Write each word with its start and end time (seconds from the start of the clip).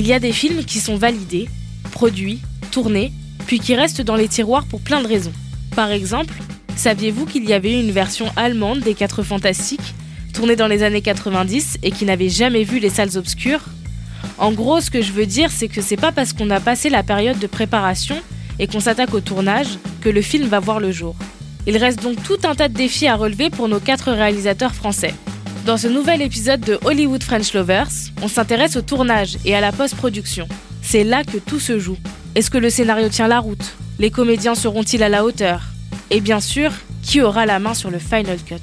Il 0.00 0.06
y 0.06 0.14
a 0.14 0.18
des 0.18 0.32
films 0.32 0.64
qui 0.64 0.80
sont 0.80 0.96
validés, 0.96 1.46
produits, 1.90 2.40
tournés, 2.70 3.12
puis 3.46 3.60
qui 3.60 3.74
restent 3.74 4.00
dans 4.00 4.16
les 4.16 4.28
tiroirs 4.28 4.64
pour 4.64 4.80
plein 4.80 5.02
de 5.02 5.06
raisons. 5.06 5.32
Par 5.76 5.90
exemple, 5.90 6.32
saviez-vous 6.74 7.26
qu'il 7.26 7.44
y 7.44 7.52
avait 7.52 7.78
une 7.78 7.90
version 7.90 8.24
allemande 8.34 8.80
des 8.80 8.94
Quatre 8.94 9.22
Fantastiques, 9.22 9.94
tournée 10.32 10.56
dans 10.56 10.68
les 10.68 10.82
années 10.82 11.02
90 11.02 11.80
et 11.82 11.90
qui 11.90 12.06
n'avait 12.06 12.30
jamais 12.30 12.64
vu 12.64 12.78
les 12.78 12.88
salles 12.88 13.18
obscures? 13.18 13.60
En 14.38 14.52
gros, 14.52 14.80
ce 14.80 14.90
que 14.90 15.02
je 15.02 15.12
veux 15.12 15.26
dire, 15.26 15.50
c'est 15.50 15.68
que 15.68 15.82
c'est 15.82 15.98
pas 15.98 16.12
parce 16.12 16.32
qu'on 16.32 16.48
a 16.48 16.60
passé 16.60 16.88
la 16.88 17.02
période 17.02 17.38
de 17.38 17.46
préparation 17.46 18.16
et 18.58 18.68
qu'on 18.68 18.80
s'attaque 18.80 19.12
au 19.12 19.20
tournage 19.20 19.78
que 20.00 20.08
le 20.08 20.22
film 20.22 20.48
va 20.48 20.60
voir 20.60 20.80
le 20.80 20.92
jour. 20.92 21.14
Il 21.66 21.76
reste 21.76 22.02
donc 22.02 22.22
tout 22.22 22.38
un 22.44 22.54
tas 22.54 22.68
de 22.68 22.74
défis 22.74 23.06
à 23.06 23.16
relever 23.16 23.50
pour 23.50 23.68
nos 23.68 23.80
quatre 23.80 24.12
réalisateurs 24.12 24.74
français. 24.74 25.12
Dans 25.66 25.76
ce 25.76 25.88
nouvel 25.88 26.22
épisode 26.22 26.60
de 26.60 26.78
Hollywood 26.84 27.22
French 27.22 27.52
Lovers, 27.52 27.90
on 28.22 28.28
s'intéresse 28.28 28.76
au 28.76 28.82
tournage 28.82 29.36
et 29.44 29.54
à 29.54 29.60
la 29.60 29.72
post-production. 29.72 30.48
C'est 30.82 31.04
là 31.04 31.22
que 31.22 31.36
tout 31.36 31.60
se 31.60 31.78
joue. 31.78 31.98
Est-ce 32.34 32.50
que 32.50 32.56
le 32.56 32.70
scénario 32.70 33.10
tient 33.10 33.28
la 33.28 33.40
route? 33.40 33.76
Les 33.98 34.10
comédiens 34.10 34.54
seront-ils 34.54 35.02
à 35.02 35.10
la 35.10 35.22
hauteur? 35.22 35.60
Et 36.08 36.22
bien 36.22 36.40
sûr, 36.40 36.72
qui 37.02 37.20
aura 37.20 37.44
la 37.44 37.58
main 37.58 37.74
sur 37.74 37.90
le 37.90 37.98
final 37.98 38.38
cut? 38.42 38.54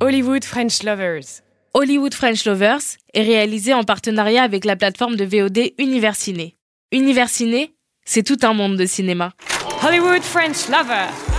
Hollywood 0.00 0.44
French 0.44 0.82
Lovers. 0.82 1.42
Hollywood 1.72 2.12
French 2.12 2.44
Lovers 2.44 2.82
est 3.14 3.22
réalisé 3.22 3.72
en 3.72 3.84
partenariat 3.84 4.42
avec 4.42 4.64
la 4.64 4.74
plateforme 4.74 5.14
de 5.14 5.24
VOD 5.24 5.72
Universiné. 5.78 6.56
Universiné, 6.90 7.72
c'est 8.04 8.24
tout 8.24 8.38
un 8.42 8.52
monde 8.52 8.76
de 8.76 8.86
cinéma. 8.86 9.32
Hollywood 9.86 10.22
French 10.22 10.68
Lover. 10.68 11.35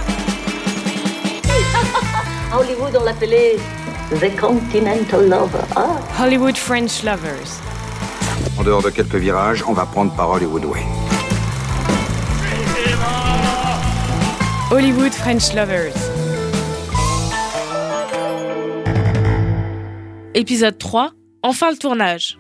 À 2.50 2.60
Hollywood, 2.60 2.98
on 2.98 3.04
l'appelait 3.04 3.58
The 4.10 4.40
Continental 4.40 5.28
Lover. 5.28 5.66
Ah. 5.76 6.00
Hollywood 6.18 6.56
French 6.56 7.04
Lovers. 7.04 7.62
En 8.58 8.64
dehors 8.64 8.82
de 8.82 8.90
quelques 8.90 9.16
virages, 9.16 9.66
on 9.68 9.74
va 9.74 9.86
prendre 9.86 10.16
par 10.16 10.30
Hollywood 10.30 10.64
Way. 10.64 10.80
Hollywood 14.72 15.12
French 15.12 15.54
Lovers. 15.54 15.94
Épisode 20.34 20.78
3, 20.78 21.12
enfin 21.44 21.72
le 21.72 21.78
tournage. 21.78 22.38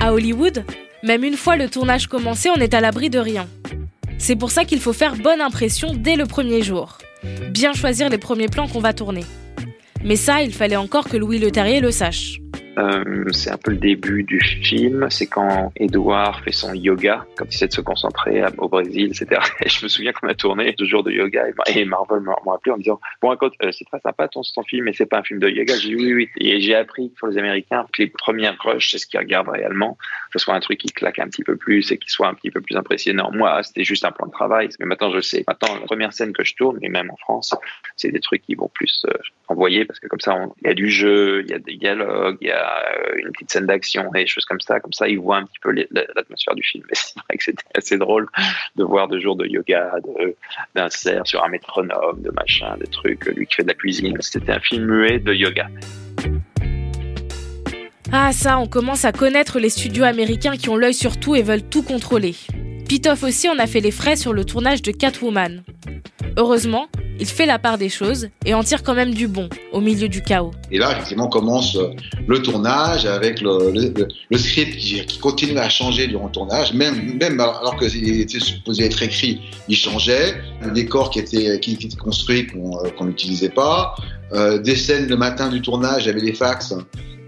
À 0.00 0.12
Hollywood, 0.12 0.64
même 1.04 1.22
une 1.22 1.36
fois 1.36 1.56
le 1.56 1.68
tournage 1.68 2.08
commencé, 2.08 2.50
on 2.50 2.56
est 2.56 2.74
à 2.74 2.80
l'abri 2.80 3.08
de 3.08 3.20
rien. 3.20 3.46
C'est 4.18 4.34
pour 4.34 4.50
ça 4.50 4.64
qu'il 4.64 4.80
faut 4.80 4.92
faire 4.92 5.14
bonne 5.14 5.40
impression 5.40 5.94
dès 5.94 6.16
le 6.16 6.26
premier 6.26 6.62
jour. 6.62 6.98
Bien 7.50 7.72
choisir 7.72 8.08
les 8.08 8.18
premiers 8.18 8.48
plans 8.48 8.68
qu'on 8.68 8.80
va 8.80 8.92
tourner. 8.92 9.24
Mais 10.04 10.16
ça, 10.16 10.42
il 10.42 10.52
fallait 10.52 10.76
encore 10.76 11.08
que 11.08 11.16
Louis 11.16 11.38
Leterrier 11.38 11.80
le 11.80 11.90
sache. 11.90 12.38
Euh, 12.78 13.24
c'est 13.32 13.50
un 13.50 13.56
peu 13.56 13.70
le 13.70 13.78
début 13.78 14.22
du 14.22 14.40
film. 14.40 15.06
C'est 15.10 15.26
quand 15.26 15.72
Edouard 15.76 16.42
fait 16.42 16.52
son 16.52 16.74
yoga, 16.74 17.24
quand 17.36 17.46
il 17.46 17.54
essaie 17.54 17.68
de 17.68 17.72
se 17.72 17.80
concentrer 17.80 18.42
au 18.58 18.68
Brésil, 18.68 19.06
etc. 19.06 19.40
Et 19.62 19.68
je 19.68 19.82
me 19.82 19.88
souviens 19.88 20.12
qu'on 20.12 20.28
a 20.28 20.34
tourné 20.34 20.72
deux 20.72 20.84
jours 20.84 21.02
de 21.02 21.10
yoga 21.10 21.44
et 21.68 21.84
Marvel 21.84 22.20
m'a 22.20 22.34
appelé 22.54 22.72
en 22.72 22.76
disant 22.76 23.00
Bon, 23.22 23.32
écoute, 23.32 23.54
euh, 23.62 23.72
c'est 23.72 23.84
très 23.84 24.00
sympa 24.00 24.28
ton, 24.28 24.42
ton 24.54 24.62
film, 24.62 24.84
mais 24.84 24.92
c'est 24.92 25.06
pas 25.06 25.18
un 25.18 25.22
film 25.22 25.40
de 25.40 25.48
yoga. 25.48 25.74
J'ai 25.76 25.88
dit 25.88 25.94
oui, 25.96 26.12
oui. 26.14 26.28
Et 26.38 26.60
j'ai 26.60 26.74
appris 26.74 27.10
pour 27.18 27.28
les 27.28 27.38
Américains 27.38 27.86
que 27.92 28.02
les 28.02 28.08
premières 28.08 28.56
rushs, 28.60 28.90
c'est 28.90 28.98
ce 28.98 29.06
qu'ils 29.06 29.20
regardent 29.20 29.48
réellement. 29.48 29.96
Que 30.32 30.38
ce 30.38 30.44
soit 30.44 30.54
un 30.54 30.60
truc 30.60 30.78
qui 30.78 30.88
claque 30.88 31.18
un 31.18 31.28
petit 31.28 31.44
peu 31.44 31.56
plus 31.56 31.90
et 31.92 31.98
qui 31.98 32.10
soit 32.10 32.28
un 32.28 32.34
petit 32.34 32.50
peu 32.50 32.60
plus 32.60 32.76
impressionnant. 32.76 33.30
Moi, 33.32 33.62
c'était 33.62 33.84
juste 33.84 34.04
un 34.04 34.12
plan 34.12 34.26
de 34.26 34.32
travail. 34.32 34.68
Mais 34.80 34.86
maintenant, 34.86 35.10
je 35.12 35.20
sais. 35.20 35.44
Maintenant, 35.48 35.74
la 35.74 35.86
première 35.86 36.12
scène 36.12 36.32
que 36.32 36.44
je 36.44 36.54
tourne, 36.54 36.78
et 36.82 36.88
même 36.88 37.10
en 37.10 37.16
France, 37.16 37.54
c'est 37.96 38.10
des 38.10 38.20
trucs 38.20 38.42
qui 38.42 38.54
vont 38.54 38.68
plus 38.68 39.04
euh, 39.08 39.16
envoyer 39.48 39.84
parce 39.84 40.00
que 40.00 40.08
comme 40.08 40.20
ça, 40.20 40.36
il 40.62 40.68
y 40.68 40.70
a 40.70 40.74
du 40.74 40.90
jeu, 40.90 41.42
il 41.44 41.50
y 41.50 41.54
a 41.54 41.58
des 41.58 41.76
dialogues, 41.76 42.38
il 42.40 42.48
y 42.48 42.50
a 42.50 42.66
euh, 42.66 43.16
une 43.16 43.32
petite 43.32 43.50
scène 43.50 43.66
d'action 43.66 44.12
et 44.14 44.20
des 44.20 44.26
choses 44.26 44.44
comme 44.44 44.60
ça. 44.60 44.80
Comme 44.80 44.92
ça, 44.92 45.08
ils 45.08 45.18
voient 45.18 45.38
un 45.38 45.44
petit 45.44 45.58
peu 45.60 45.72
l'atmosphère 45.72 46.54
du 46.54 46.62
film. 46.62 46.84
Et 46.90 46.94
c'est 46.94 47.14
vrai 47.14 47.36
que 47.36 47.44
c'était 47.44 47.64
assez 47.74 47.98
drôle 47.98 48.26
de 48.76 48.84
voir 48.84 49.08
deux 49.08 49.20
jours 49.20 49.36
de 49.36 49.46
yoga, 49.46 49.94
d'insert 50.74 51.26
sur 51.26 51.44
un 51.44 51.48
métronome, 51.48 52.22
de 52.22 52.30
machin, 52.30 52.76
des 52.78 52.88
trucs, 52.88 53.24
lui 53.26 53.46
qui 53.46 53.54
fait 53.54 53.62
de 53.62 53.68
la 53.68 53.74
cuisine. 53.74 54.16
C'était 54.20 54.52
un 54.52 54.60
film 54.60 54.84
muet 54.84 55.18
de 55.18 55.32
yoga. 55.32 55.68
Ah 58.12 58.32
ça, 58.32 58.58
on 58.58 58.66
commence 58.66 59.04
à 59.04 59.12
connaître 59.12 59.58
les 59.58 59.68
studios 59.68 60.04
américains 60.04 60.56
qui 60.56 60.68
ont 60.68 60.76
l'œil 60.76 60.94
sur 60.94 61.18
tout 61.18 61.34
et 61.34 61.42
veulent 61.42 61.68
tout 61.68 61.82
contrôler. 61.82 62.34
Pitoff 62.88 63.24
aussi 63.24 63.48
en 63.48 63.58
a 63.58 63.66
fait 63.66 63.80
les 63.80 63.90
frais 63.90 64.14
sur 64.14 64.32
le 64.32 64.44
tournage 64.44 64.80
de 64.80 64.92
Catwoman. 64.92 65.64
Heureusement, 66.36 66.88
il 67.18 67.26
fait 67.26 67.46
la 67.46 67.58
part 67.58 67.78
des 67.78 67.88
choses 67.88 68.28
et 68.44 68.54
en 68.54 68.62
tire 68.62 68.82
quand 68.82 68.94
même 68.94 69.14
du 69.14 69.28
bon 69.28 69.48
au 69.72 69.80
milieu 69.80 70.08
du 70.08 70.22
chaos. 70.22 70.52
Et 70.70 70.78
là, 70.78 70.92
effectivement, 70.92 71.28
commence 71.28 71.76
euh, 71.76 71.90
le 72.26 72.42
tournage 72.42 73.06
avec 73.06 73.40
le, 73.40 73.72
le, 74.30 74.38
script 74.38 74.76
qui, 74.76 75.18
continue 75.18 75.58
à 75.58 75.68
changer 75.68 76.06
durant 76.06 76.26
le 76.26 76.32
tournage, 76.32 76.72
même, 76.72 77.16
même 77.18 77.40
alors 77.40 77.76
qu'il 77.78 78.20
était 78.20 78.40
supposé 78.40 78.84
être 78.84 79.02
écrit, 79.02 79.40
il 79.68 79.76
changeait. 79.76 80.34
Un 80.62 80.72
décor 80.72 81.10
qui 81.10 81.20
était, 81.20 81.58
qui, 81.60 81.74
était 81.74 81.96
construit 81.96 82.46
qu'on 82.46 82.84
euh, 82.84 83.04
n'utilisait 83.04 83.50
pas. 83.50 83.94
Euh, 84.32 84.58
des 84.58 84.76
scènes 84.76 85.08
le 85.08 85.16
matin 85.16 85.48
du 85.48 85.60
tournage, 85.62 86.08
avait 86.08 86.20
des 86.20 86.32
fax. 86.32 86.74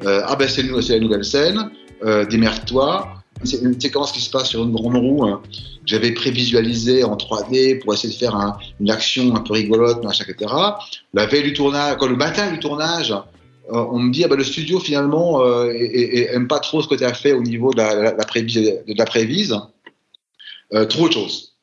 Ah 0.05 0.37
ben 0.39 0.49
c'est 0.49 0.63
la 0.63 1.01
nouvelle 1.01 1.25
scène, 1.25 1.71
euh, 2.05 2.25
démerde-toi. 2.25 3.18
C'est 3.45 3.63
une 3.63 3.81
séquence 3.81 4.13
qui 4.13 4.21
se 4.21 4.31
passe 4.31 4.49
sur 4.49 4.63
une 4.63 4.73
grande 4.73 4.97
roue. 4.97 5.25
Hein 5.25 5.43
j'avais 5.85 6.13
prévisualisé 6.13 7.03
en 7.03 7.17
3D 7.17 7.79
pour 7.81 7.95
essayer 7.95 8.13
de 8.13 8.19
faire 8.19 8.37
un, 8.37 8.59
une 8.79 8.91
action 8.91 9.35
un 9.35 9.41
peu 9.41 9.55
rigolote, 9.55 10.05
machin, 10.05 10.25
etc. 10.29 10.53
La 11.15 11.27
veille 11.27 11.45
du 11.45 11.55
tournage, 11.55 11.97
quand 11.99 12.09
le 12.09 12.17
matin 12.17 12.51
du 12.53 12.59
tournage, 12.59 13.11
euh, 13.11 13.87
on 13.91 13.99
me 13.99 14.13
dit 14.13 14.23
ah 14.25 14.29
bah, 14.29 14.37
le 14.37 14.45
studio 14.45 14.81
finalement 14.81 15.43
euh, 15.43 15.73
aime 15.73 16.47
pas 16.47 16.59
trop 16.59 16.83
ce 16.83 16.89
que 16.89 16.95
tu 16.95 17.05
as 17.05 17.15
fait 17.15 17.33
au 17.33 17.43
niveau 17.43 17.73
de 17.73 17.79
la, 17.79 17.95
la, 17.95 18.13
la, 18.15 18.25
prévise, 18.25 18.55
de 18.87 18.95
la 18.97 19.05
prévise. 19.07 19.59
Euh, 20.75 20.85
trop 20.85 21.09
de 21.09 21.15
choses. 21.15 21.55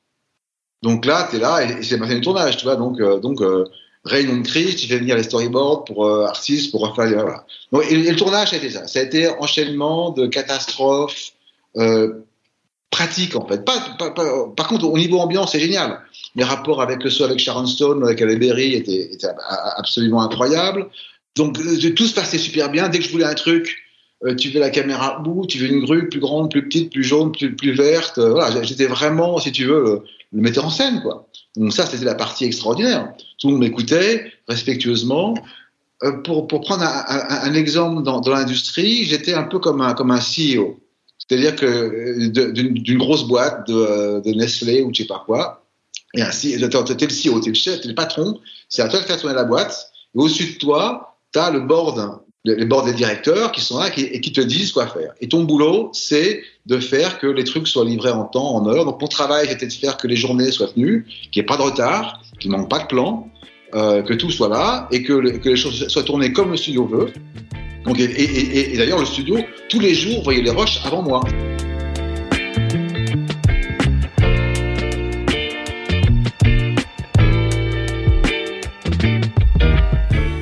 Donc 0.81 1.05
là, 1.05 1.27
tu 1.29 1.37
es 1.37 1.39
là 1.39 1.63
et, 1.63 1.83
c'est 1.83 1.97
matin 1.97 2.15
du 2.15 2.21
tournage, 2.21 2.57
tu 2.57 2.65
vois. 2.65 2.75
Donc, 2.75 2.99
euh, 2.99 3.19
donc 3.19 3.41
euh, 3.41 3.65
réunion 4.03 4.37
de 4.37 4.47
crise, 4.47 4.75
tu 4.75 4.87
fais 4.87 4.97
venir 4.97 5.15
les 5.15 5.23
storyboards 5.23 5.83
pour 5.85 6.05
euh, 6.05 6.25
artistes, 6.25 6.71
pour 6.71 6.81
refaire. 6.81 7.09
Voilà. 7.21 7.45
Donc, 7.71 7.83
et, 7.89 7.93
et, 7.93 8.11
le 8.11 8.15
tournage, 8.15 8.49
ça 8.49 8.55
a 8.55 8.59
été 8.59 8.69
ça. 8.71 8.87
Ça 8.87 8.99
a 8.99 9.03
été 9.03 9.29
enchaînement 9.29 10.11
de 10.11 10.27
catastrophes. 10.27 11.31
Euh, 11.77 12.21
pratique 12.91 13.35
en 13.35 13.45
fait. 13.45 13.65
Pas, 13.65 13.79
pas, 13.99 14.13
par 14.55 14.67
contre, 14.69 14.85
au 14.85 14.97
niveau 14.97 15.19
ambiance, 15.19 15.51
c'est 15.51 15.59
génial. 15.59 15.99
Les 16.35 16.45
rapports 16.45 16.81
avec 16.81 16.99
avec 17.05 17.39
Sharon 17.39 17.65
Stone, 17.65 18.03
avec 18.03 18.21
Halle 18.21 18.39
Berry 18.39 18.73
étaient, 18.73 19.09
absolument 19.75 20.21
incroyables. 20.21 20.87
Donc 21.35 21.59
euh, 21.59 21.93
tout 21.93 22.07
se 22.07 22.13
passait 22.13 22.37
super 22.37 22.71
bien. 22.71 22.87
Dès 22.87 22.99
que 22.99 23.03
je 23.03 23.11
voulais 23.11 23.25
un 23.25 23.33
truc, 23.33 23.75
euh, 24.23 24.33
tu 24.35 24.49
veux 24.49 24.61
la 24.61 24.69
caméra 24.69 25.21
où, 25.27 25.45
tu 25.45 25.57
veux 25.57 25.67
une 25.67 25.81
grue 25.81 26.07
plus 26.07 26.21
grande, 26.21 26.49
plus 26.49 26.63
petite, 26.63 26.93
plus 26.93 27.03
jaune, 27.03 27.33
plus, 27.33 27.73
verte. 27.73 28.17
Voilà, 28.17 28.63
j'étais 28.63 28.87
vraiment, 28.87 29.39
si 29.39 29.51
tu 29.51 29.65
veux, 29.65 30.03
le, 30.31 30.41
metteur 30.41 30.65
en 30.65 30.69
scène 30.69 31.01
quoi. 31.01 31.27
Donc 31.57 31.73
ça, 31.73 31.85
c'était 31.85 32.05
la 32.05 32.15
partie 32.15 32.45
extraordinaire. 32.45 33.11
Tout 33.39 33.47
le 33.47 33.53
monde 33.53 33.61
m'écoutait 33.63 34.31
respectueusement. 34.47 35.33
Pour, 36.23 36.47
pour 36.47 36.61
prendre 36.61 36.83
un 36.85 37.53
exemple 37.53 38.03
dans, 38.03 38.21
dans 38.21 38.31
l'industrie, 38.31 39.05
j'étais 39.05 39.33
un 39.33 39.43
peu 39.43 39.59
comme 39.59 39.81
un, 39.81 39.93
comme 39.93 40.11
un 40.11 40.19
CEO. 40.19 40.79
C'est-à-dire 41.27 41.55
que 41.55 41.65
euh, 41.65 42.51
d'une 42.51 42.97
grosse 42.97 43.27
boîte 43.27 43.67
de, 43.67 44.21
de, 44.21 44.31
Nestlé 44.31 44.81
ou 44.83 44.91
je 44.93 45.01
sais 45.01 45.07
pas 45.07 45.23
quoi, 45.25 45.65
et 46.13 46.21
ainsi, 46.21 46.51
t'es 46.51 46.57
le 46.57 46.67
CEO, 46.67 47.39
t'es 47.39 47.49
le 47.49 47.55
chef, 47.55 47.81
t'es 47.81 47.89
le 47.89 47.95
patron, 47.95 48.39
c'est 48.69 48.81
à 48.81 48.87
toi 48.87 48.99
de 48.99 49.05
faire 49.05 49.19
tourner 49.19 49.35
la 49.35 49.43
boîte, 49.43 49.89
et 50.15 50.19
au-dessus 50.19 50.53
de 50.53 50.57
toi, 50.59 51.17
t'as 51.31 51.51
le 51.51 51.61
board, 51.61 52.21
les 52.45 52.65
boards 52.65 52.85
des 52.85 52.93
directeurs 52.93 53.51
qui 53.51 53.59
sont 53.59 53.79
là 53.79 53.89
et 53.97 54.21
qui 54.21 54.31
te 54.31 54.41
disent 54.41 54.71
quoi 54.71 54.87
faire. 54.87 55.13
Et 55.19 55.27
ton 55.27 55.43
boulot, 55.43 55.89
c'est 55.93 56.43
de 56.67 56.79
faire 56.79 57.19
que 57.19 57.27
les 57.27 57.43
trucs 57.43 57.67
soient 57.67 57.83
livrés 57.83 58.11
en 58.11 58.25
temps, 58.25 58.55
en 58.55 58.67
heure. 58.67 58.85
Donc 58.85 59.01
mon 59.01 59.07
travail, 59.07 59.47
c'était 59.49 59.67
de 59.67 59.73
faire 59.73 59.97
que 59.97 60.07
les 60.07 60.15
journées 60.15 60.51
soient 60.51 60.67
tenues, 60.67 61.05
qu'il 61.31 61.41
n'y 61.41 61.43
ait 61.43 61.45
pas 61.45 61.57
de 61.57 61.63
retard, 61.63 62.21
qu'il 62.39 62.51
ne 62.51 62.57
manque 62.57 62.69
pas 62.69 62.79
de 62.79 62.87
plan, 62.87 63.27
euh, 63.75 64.01
que 64.01 64.13
tout 64.13 64.31
soit 64.31 64.49
là, 64.49 64.87
et 64.91 65.03
que, 65.03 65.13
les 65.13 65.55
choses 65.55 65.87
soient 65.87 66.03
tournées 66.03 66.31
comme 66.31 66.51
le 66.51 66.57
studio 66.57 66.85
veut. 66.85 67.11
Donc, 67.85 67.99
et 67.99 68.73
d'ailleurs, 68.77 68.99
le 68.99 69.05
studio, 69.05 69.37
tous 69.69 69.79
les 69.79 69.93
jours, 69.93 70.23
voyait 70.23 70.41
les 70.41 70.49
roches 70.49 70.79
avant 70.85 71.03
moi. 71.03 71.21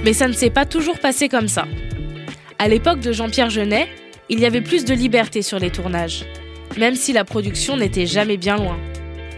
Mais 0.04 0.14
ça 0.14 0.28
ne 0.28 0.34
s'est 0.34 0.50
pas 0.50 0.66
toujours 0.66 1.00
passé 1.00 1.30
comme 1.30 1.48
ça. 1.48 1.66
À 2.60 2.68
l'époque 2.68 3.00
de 3.00 3.12
Jean-Pierre 3.14 3.50
Jeunet, 3.50 3.88
il 4.30 4.40
y 4.40 4.46
avait 4.46 4.62
plus 4.62 4.86
de 4.86 4.94
liberté 4.94 5.42
sur 5.42 5.60
les 5.60 5.70
tournages, 5.70 6.26
même 6.78 6.96
si 6.96 7.14
la 7.14 7.24
production 7.24 7.78
n'était 7.78 8.06
jamais 8.06 8.38
bien 8.38 8.58
loin. 8.58 8.78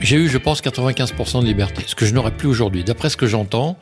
J'ai 0.02 0.18
eu, 0.18 0.30
je 0.30 0.38
pense, 0.38 0.62
95% 0.62 1.42
de 1.42 1.46
liberté, 1.48 1.82
ce 1.88 1.96
que 1.96 2.06
je 2.06 2.14
n'aurais 2.14 2.32
plus 2.36 2.48
aujourd'hui. 2.48 2.84
D'après 2.84 3.10
ce 3.10 3.18
que 3.18 3.28
j'entends, 3.28 3.78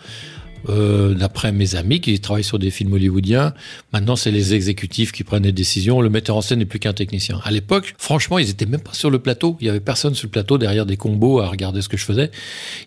Euh, 0.69 1.13
D'après 1.13 1.51
mes 1.51 1.75
amis 1.75 2.00
qui 2.00 2.18
travaillent 2.21 2.42
sur 2.42 2.57
des 2.57 2.71
films 2.71 2.94
hollywoodiens, 2.94 3.54
maintenant 3.92 4.15
c'est 4.15 4.31
les 4.31 4.54
exécutifs 4.54 5.12
qui 5.12 5.25
prennent 5.25 5.44
les 5.44 5.51
décisions. 5.51 6.00
Le 6.00 6.10
metteur 6.10 6.38
en 6.38 6.42
scène 6.42 6.60
n'est 6.60 6.65
plus 6.65 6.80
qu'un 6.80 6.94
technicien. 6.94 7.42
À 7.44 7.51
l'époque, 7.51 7.94
franchement, 7.98 8.39
ils 8.39 8.50
étaient 8.50 8.65
même 8.65 8.80
pas 8.80 8.94
sur 8.94 9.10
le 9.10 9.19
plateau. 9.19 9.57
Il 9.60 9.68
y 9.68 9.69
avait 9.69 9.81
personne 9.81 10.15
sur 10.15 10.27
le 10.27 10.31
plateau 10.31 10.57
derrière 10.57 10.86
des 10.86 10.95
combos 10.95 11.42
à 11.42 11.50
regarder 11.50 11.81
ce 11.81 11.89
que 11.89 11.98
je 11.98 12.06
faisais. 12.06 12.31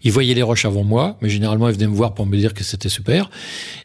Ils 0.04 0.10
voyaient 0.10 0.32
les 0.32 0.42
rushs 0.42 0.64
avant 0.64 0.84
moi, 0.84 1.18
mais 1.20 1.28
généralement 1.28 1.68
ils 1.68 1.74
venaient 1.74 1.86
me 1.86 1.94
voir 1.94 2.14
pour 2.14 2.24
me 2.24 2.38
dire 2.38 2.54
que 2.54 2.64
c'était 2.64 2.88
super. 2.88 3.28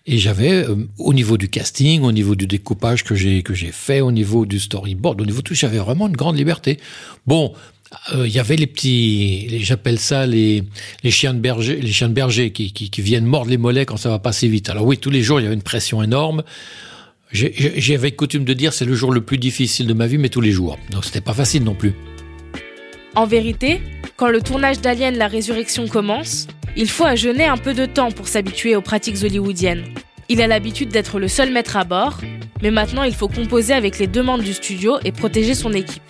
Et 0.06 0.18
j'avais, 0.20 0.54
euh, 0.70 0.88
au 0.98 1.14
niveau 1.14 1.36
du 1.38 1.50
casting, 1.50 2.04
au 2.04 2.14
niveau 2.14 2.36
du 2.36 2.48
découpage 2.48 3.04
que 3.04 3.14
j'ai 3.14 3.44
que 3.44 3.54
j'ai 3.54 3.74
fait, 3.74 4.00
au 4.00 4.14
niveau 4.14 4.46
du 4.46 4.60
storyboard, 4.62 5.20
au 5.20 5.26
niveau 5.26 5.42
tout, 5.42 5.54
j'avais 5.54 5.80
vraiment 5.80 6.08
une 6.08 6.16
grande 6.16 6.38
liberté. 6.38 6.80
Bon, 7.28 7.52
euh, 8.14 8.26
il 8.26 8.34
y 8.34 8.40
avait 8.40 8.56
les 8.56 8.68
petits, 8.68 9.64
j'appelle 9.64 10.00
ça 10.00 10.26
les, 10.26 10.64
chiens 11.10 11.34
de 11.34 11.40
berger, 11.40 11.76
les 11.76 11.92
chiens 11.92 12.08
de 12.08 12.14
berger 12.14 12.52
qui, 12.52 13.02
viennent 13.02 13.26
mordre 13.26 13.50
les 13.50 13.58
mollets 13.58 13.86
quand 13.86 13.98
ça 13.98 14.10
va 14.10 14.20
passer 14.20 14.48
vite. 14.48 14.70
Alors 14.70 14.86
oui, 14.86 14.98
tous 14.98 15.10
les 15.10 15.22
jours 15.22 15.40
il 15.40 15.44
y 15.44 15.46
avait 15.46 15.56
une 15.56 15.62
pression 15.62 16.02
énorme. 16.02 16.44
J'avais 17.32 18.12
coutume 18.12 18.44
de 18.44 18.54
dire 18.54 18.74
c'est 18.74 18.86
le 18.86 18.94
jour 18.94 19.12
le 19.12 19.22
plus 19.22 19.38
difficile 19.38 19.88
de 19.88 19.94
ma 19.94 20.08
vie, 20.08 20.18
mais 20.18 20.30
tous 20.30 20.42
les 20.42 20.52
jours. 20.52 20.78
Donc 20.90 21.06
c'était 21.06 21.22
pas 21.22 21.34
facile 21.34 21.64
non 21.64 21.76
plus. 21.76 21.94
En 23.16 23.26
vérité, 23.26 23.82
quand 24.16 24.30
le 24.30 24.42
tournage 24.42 24.80
d'Alien 24.80 25.18
La 25.18 25.28
Résurrection 25.28 25.88
commence, 25.88 26.48
il 26.78 26.90
faut 26.90 27.06
à 27.06 27.12
un 27.12 27.58
peu 27.58 27.74
de 27.74 27.86
temps 27.86 28.12
pour 28.12 28.30
s'habituer 28.30 28.76
aux 28.76 28.82
pratiques 28.82 29.24
hollywoodiennes. 29.24 29.84
Il 30.30 30.42
a 30.42 30.48
l'habitude 30.48 30.90
d'être 30.90 31.20
le 31.20 31.28
seul 31.28 31.52
maître 31.52 31.76
à 31.76 31.84
bord, 31.84 32.22
mais 32.62 32.72
maintenant 32.72 33.04
il 33.04 33.14
faut 33.14 33.28
composer 33.28 33.74
avec 33.74 34.00
les 34.00 34.08
demandes 34.08 34.44
du 34.44 34.54
studio 34.54 34.98
et 35.04 35.12
protéger 35.12 35.56
son 35.56 35.74
équipe. 35.74 36.02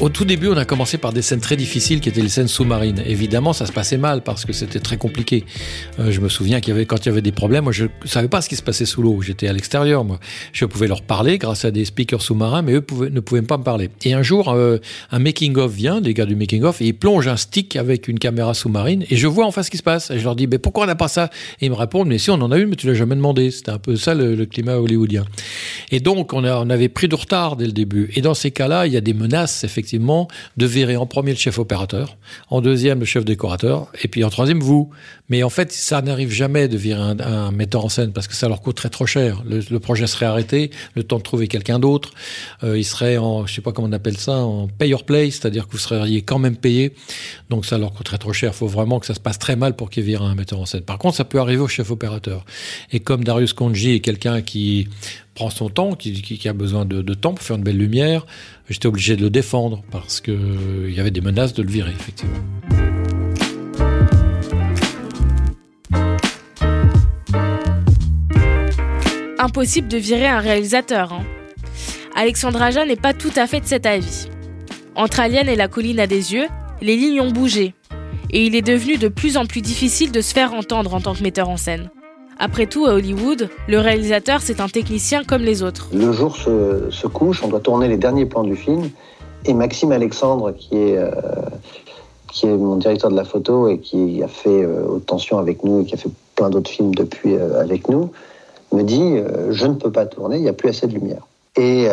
Au 0.00 0.08
tout 0.08 0.24
début, 0.24 0.46
on 0.46 0.56
a 0.56 0.64
commencé 0.64 0.96
par 0.96 1.12
des 1.12 1.22
scènes 1.22 1.40
très 1.40 1.56
difficiles 1.56 2.00
qui 2.00 2.08
étaient 2.08 2.20
les 2.20 2.28
scènes 2.28 2.46
sous-marines. 2.46 3.02
Évidemment, 3.04 3.52
ça 3.52 3.66
se 3.66 3.72
passait 3.72 3.96
mal 3.96 4.22
parce 4.22 4.44
que 4.44 4.52
c'était 4.52 4.78
très 4.78 4.96
compliqué. 4.96 5.44
Euh, 5.98 6.12
je 6.12 6.20
me 6.20 6.28
souviens 6.28 6.60
qu'il 6.60 6.72
y 6.72 6.76
avait, 6.76 6.86
quand 6.86 7.04
il 7.04 7.08
y 7.08 7.12
avait 7.12 7.20
des 7.20 7.32
problèmes, 7.32 7.64
moi 7.64 7.72
je 7.72 7.86
savais 8.04 8.28
pas 8.28 8.40
ce 8.40 8.48
qui 8.48 8.54
se 8.54 8.62
passait 8.62 8.86
sous 8.86 9.02
l'eau. 9.02 9.20
J'étais 9.22 9.48
à 9.48 9.52
l'extérieur, 9.52 10.04
moi. 10.04 10.20
Je 10.52 10.64
pouvais 10.66 10.86
leur 10.86 11.02
parler 11.02 11.38
grâce 11.38 11.64
à 11.64 11.72
des 11.72 11.84
speakers 11.84 12.22
sous-marins, 12.22 12.62
mais 12.62 12.74
eux 12.74 12.84
ne 13.10 13.20
pouvaient 13.20 13.42
pas 13.42 13.58
me 13.58 13.64
parler. 13.64 13.90
Et 14.04 14.12
un 14.12 14.22
jour, 14.22 14.50
euh, 14.50 14.78
un 15.10 15.18
making-of 15.18 15.72
vient, 15.72 16.00
les 16.00 16.14
gars 16.14 16.26
du 16.26 16.36
making-of, 16.36 16.80
et 16.80 16.86
ils 16.86 16.96
plongent 16.96 17.28
un 17.28 17.36
stick 17.36 17.74
avec 17.74 18.06
une 18.06 18.20
caméra 18.20 18.54
sous-marine, 18.54 19.04
et 19.10 19.16
je 19.16 19.26
vois 19.26 19.46
en 19.46 19.50
face 19.50 19.66
ce 19.66 19.70
qui 19.72 19.78
se 19.78 19.82
passe. 19.82 20.12
Et 20.12 20.20
je 20.20 20.24
leur 20.24 20.36
dis, 20.36 20.46
mais 20.46 20.58
pourquoi 20.58 20.84
on 20.84 20.86
n'a 20.86 20.94
pas 20.94 21.08
ça? 21.08 21.28
Et 21.60 21.66
ils 21.66 21.70
me 21.70 21.76
répondent, 21.76 22.08
mais 22.08 22.18
si 22.18 22.30
on 22.30 22.34
en 22.34 22.52
a 22.52 22.58
une, 22.58 22.68
mais 22.68 22.76
tu 22.76 22.86
l'as 22.86 22.94
jamais 22.94 23.16
demandé. 23.16 23.50
C'était 23.50 23.72
un 23.72 23.78
peu 23.78 23.96
ça 23.96 24.14
le, 24.14 24.46
climat 24.46 24.76
hollywoodien. 24.76 25.24
Et 25.90 25.98
donc, 25.98 26.32
on 26.32 26.44
avait 26.44 26.88
pris 26.88 27.08
du 27.08 27.16
retard 27.16 27.56
dès 27.56 27.66
le 27.66 27.72
début. 27.72 28.10
Et 28.14 28.20
dans 28.20 28.34
ces 28.34 28.52
cas-là, 28.52 28.86
il 28.86 28.92
y 28.92 28.96
a 28.96 29.00
des 29.00 29.14
menaces, 29.14 29.64
effectivement, 29.64 29.77
de 30.56 30.66
virer 30.66 30.96
en 30.96 31.06
premier 31.06 31.32
le 31.32 31.38
chef 31.38 31.58
opérateur, 31.58 32.16
en 32.50 32.60
deuxième 32.60 33.00
le 33.00 33.06
chef 33.06 33.24
décorateur, 33.24 33.88
et 34.02 34.08
puis 34.08 34.24
en 34.24 34.30
troisième 34.30 34.60
vous. 34.60 34.90
Mais 35.28 35.42
en 35.42 35.50
fait, 35.50 35.72
ça 35.72 36.00
n'arrive 36.00 36.30
jamais 36.30 36.68
de 36.68 36.76
virer 36.76 37.14
un, 37.20 37.50
metteur 37.52 37.84
en 37.84 37.88
scène 37.88 38.12
parce 38.12 38.28
que 38.28 38.34
ça 38.34 38.48
leur 38.48 38.60
coûterait 38.60 38.88
trop 38.88 39.06
cher. 39.06 39.42
Le, 39.46 39.78
projet 39.78 40.06
serait 40.06 40.26
arrêté, 40.26 40.70
le 40.94 41.02
temps 41.02 41.18
de 41.18 41.22
trouver 41.22 41.48
quelqu'un 41.48 41.78
d'autre. 41.78 42.10
Euh, 42.62 42.78
il 42.78 42.84
serait 42.84 43.18
en, 43.18 43.46
je 43.46 43.54
sais 43.54 43.60
pas 43.60 43.72
comment 43.72 43.88
on 43.88 43.92
appelle 43.92 44.16
ça, 44.16 44.38
en 44.38 44.68
pay 44.68 44.92
or 44.94 45.04
play, 45.04 45.30
c'est-à-dire 45.30 45.66
que 45.66 45.72
vous 45.72 45.78
seriez 45.78 46.22
quand 46.22 46.38
même 46.38 46.56
payé. 46.56 46.94
Donc 47.50 47.66
ça 47.66 47.78
leur 47.78 47.92
coûterait 47.92 48.18
trop 48.18 48.32
cher. 48.32 48.52
Il 48.54 48.56
faut 48.56 48.66
vraiment 48.66 49.00
que 49.00 49.06
ça 49.06 49.14
se 49.14 49.20
passe 49.20 49.38
très 49.38 49.56
mal 49.56 49.76
pour 49.76 49.90
qu'il 49.90 50.04
vire 50.04 50.22
un 50.22 50.34
metteur 50.34 50.60
en 50.60 50.66
scène. 50.66 50.82
Par 50.82 50.98
contre, 50.98 51.16
ça 51.16 51.24
peut 51.24 51.40
arriver 51.40 51.62
au 51.62 51.68
chef 51.68 51.90
opérateur. 51.90 52.44
Et 52.90 53.00
comme 53.00 53.24
Darius 53.24 53.52
Konji 53.52 53.94
est 53.94 54.00
quelqu'un 54.00 54.40
qui 54.40 54.88
prend 55.38 55.50
son 55.50 55.68
temps, 55.68 55.92
qui, 55.92 56.48
a 56.48 56.52
besoin 56.52 56.84
de, 56.84 57.14
temps 57.14 57.32
pour 57.32 57.44
faire 57.44 57.54
une 57.54 57.62
belle 57.62 57.78
lumière, 57.78 58.26
j'étais 58.68 58.88
obligé 58.88 59.14
de 59.14 59.22
le 59.22 59.30
défendre 59.30 59.84
parce 59.92 60.20
que 60.20 60.32
il 60.88 60.92
y 60.92 60.98
avait 60.98 61.12
des 61.12 61.20
menaces 61.20 61.52
de 61.54 61.62
le 61.62 61.70
virer, 61.70 61.92
effectivement. 61.92 62.38
Impossible 69.38 69.86
de 69.86 69.96
virer 69.96 70.26
un 70.26 70.40
réalisateur. 70.40 71.12
Hein. 71.12 71.22
Alexandre 72.16 72.60
Aja 72.60 72.84
n'est 72.84 72.96
pas 72.96 73.14
tout 73.14 73.30
à 73.36 73.46
fait 73.46 73.60
de 73.60 73.66
cet 73.66 73.86
avis. 73.86 74.26
Entre 74.96 75.20
Alien 75.20 75.48
et 75.48 75.54
la 75.54 75.68
colline 75.68 76.00
à 76.00 76.08
des 76.08 76.34
yeux, 76.34 76.48
les 76.82 76.96
lignes 76.96 77.20
ont 77.20 77.30
bougé, 77.30 77.74
et 78.30 78.44
il 78.44 78.56
est 78.56 78.62
devenu 78.62 78.96
de 78.96 79.06
plus 79.06 79.36
en 79.36 79.46
plus 79.46 79.60
difficile 79.60 80.10
de 80.10 80.20
se 80.20 80.34
faire 80.34 80.52
entendre 80.52 80.94
en 80.94 81.00
tant 81.00 81.14
que 81.14 81.22
metteur 81.22 81.48
en 81.48 81.56
scène. 81.56 81.90
Après 82.40 82.66
tout, 82.66 82.86
à 82.86 82.94
Hollywood, 82.94 83.48
le 83.66 83.80
réalisateur, 83.80 84.40
c'est 84.40 84.60
un 84.60 84.68
technicien 84.68 85.24
comme 85.24 85.42
les 85.42 85.64
autres. 85.64 85.88
Le 85.92 86.12
jour 86.12 86.36
se, 86.36 87.06
couche, 87.08 87.42
on 87.42 87.48
doit 87.48 87.60
tourner 87.60 87.88
les 87.88 87.96
derniers 87.96 88.26
plans 88.26 88.44
du 88.44 88.54
film, 88.54 88.90
et 89.44 89.54
Maxime 89.54 89.90
Alexandre, 89.90 90.52
qui 90.52 90.76
est, 90.76 90.96
euh, 90.96 91.10
qui 92.28 92.46
est 92.46 92.56
mon 92.56 92.76
directeur 92.76 93.10
de 93.10 93.16
la 93.16 93.24
photo 93.24 93.68
et 93.68 93.78
qui 93.78 94.22
a 94.22 94.28
fait 94.28 94.62
euh, 94.62 94.98
Tension 95.04 95.38
avec 95.38 95.64
nous 95.64 95.80
et 95.80 95.84
qui 95.84 95.94
a 95.94 95.96
fait 95.96 96.10
plein 96.36 96.50
d'autres 96.50 96.70
films 96.70 96.94
depuis 96.94 97.34
euh, 97.34 97.60
avec 97.60 97.88
nous, 97.88 98.10
me 98.72 98.82
dit 98.82 99.16
euh, 99.16 99.50
Je 99.50 99.66
ne 99.66 99.74
peux 99.74 99.90
pas 99.90 100.06
tourner, 100.06 100.36
il 100.36 100.42
n'y 100.42 100.48
a 100.48 100.52
plus 100.52 100.68
assez 100.68 100.86
de 100.86 100.94
lumière. 100.94 101.26
Et 101.56 101.88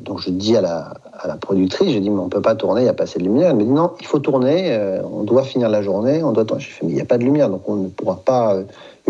donc 0.00 0.18
je 0.18 0.30
dis 0.30 0.56
à 0.56 0.60
la, 0.60 0.94
à 1.16 1.28
la 1.28 1.36
productrice, 1.36 1.92
je 1.92 1.98
dis 2.00 2.10
mais 2.10 2.18
on 2.18 2.28
peut 2.28 2.42
pas 2.42 2.56
tourner, 2.56 2.80
il 2.80 2.84
n'y 2.84 2.90
a 2.90 2.92
pas 2.92 3.04
assez 3.04 3.20
de 3.20 3.24
lumière. 3.24 3.50
Elle 3.50 3.56
me 3.56 3.62
dit 3.62 3.70
non, 3.70 3.92
il 4.00 4.06
faut 4.06 4.18
tourner, 4.18 4.76
on 5.04 5.22
doit 5.22 5.44
finir 5.44 5.68
la 5.68 5.80
journée, 5.80 6.24
on 6.24 6.32
doit. 6.32 6.44
Je 6.58 6.66
fais 6.66 6.84
mais 6.84 6.90
il 6.90 6.94
n'y 6.96 7.00
a 7.00 7.04
pas 7.04 7.16
de 7.16 7.22
lumière, 7.22 7.48
donc 7.50 7.68
on 7.68 7.76
ne 7.76 7.88
pourra 7.88 8.16
pas 8.16 8.56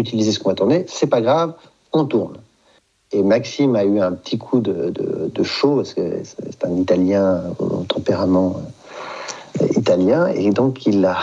utiliser 0.01 0.33
ce 0.33 0.39
qu'on 0.39 0.55
tourner. 0.55 0.85
C'est 0.89 1.07
pas 1.07 1.21
grave, 1.21 1.55
on 1.93 2.05
tourne. 2.05 2.39
Et 3.13 3.23
Maxime 3.23 3.77
a 3.77 3.85
eu 3.85 4.01
un 4.01 4.13
petit 4.13 4.39
coup 4.39 4.61
de 4.61 5.43
chaud 5.43 5.77
parce 5.77 5.95
que 5.95 6.23
c'est 6.25 6.65
un 6.65 6.77
Italien 6.77 7.43
au 7.59 7.85
tempérament 7.85 8.57
euh, 9.61 9.67
italien, 9.77 10.29
et 10.29 10.51
donc 10.51 10.87
il 10.87 11.05
a, 11.05 11.19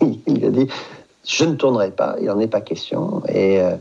il 0.26 0.44
a 0.44 0.50
dit 0.50 0.68
je 1.26 1.44
ne 1.44 1.54
tournerai 1.54 1.90
pas, 1.90 2.16
il 2.20 2.26
n'en 2.26 2.38
est 2.38 2.48
pas 2.48 2.60
question. 2.60 3.22
Et 3.28 3.60
euh, 3.60 3.76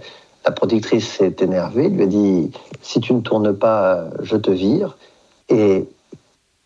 la 0.45 0.51
productrice 0.51 1.07
s'est 1.07 1.35
énervée, 1.41 1.89
lui 1.89 2.03
a 2.03 2.05
dit 2.05 2.51
si 2.81 3.01
tu 3.01 3.13
ne 3.13 3.19
tournes 3.19 3.53
pas, 3.53 4.05
je 4.21 4.37
te 4.37 4.51
vire. 4.51 4.97
Et 5.49 5.85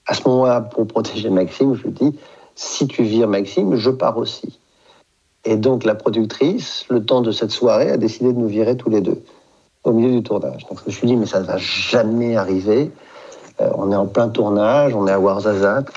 à 0.05 0.13
ce 0.13 0.27
moment-là, 0.27 0.61
pour 0.61 0.85
protéger 0.85 1.29
Maxime, 1.29 1.73
je 1.75 1.83
lui 1.83 1.91
dis 1.91 2.19
si 2.55 2.87
tu 2.87 3.03
vires 3.03 3.27
Maxime, 3.27 3.75
je 3.75 3.89
pars 3.89 4.17
aussi. 4.17 4.59
Et 5.49 5.55
donc 5.55 5.85
la 5.85 5.95
productrice, 5.95 6.85
le 6.89 7.05
temps 7.05 7.21
de 7.21 7.31
cette 7.31 7.51
soirée, 7.51 7.89
a 7.89 7.95
décidé 7.95 8.33
de 8.33 8.37
nous 8.37 8.47
virer 8.47 8.75
tous 8.75 8.89
les 8.89 8.99
deux 8.99 9.23
au 9.85 9.93
milieu 9.93 10.11
du 10.11 10.21
tournage. 10.21 10.67
Donc 10.67 10.79
je 10.81 10.85
me 10.87 10.91
suis 10.91 11.07
dit 11.07 11.15
mais 11.15 11.25
ça 11.25 11.39
ne 11.39 11.45
va 11.45 11.55
jamais 11.57 12.35
arriver. 12.35 12.91
Euh, 13.61 13.69
on 13.75 13.89
est 13.93 13.95
en 13.95 14.07
plein 14.07 14.27
tournage, 14.27 14.93
on 14.93 15.07
est 15.07 15.11
à 15.11 15.19
Ouarzazate. 15.21 15.87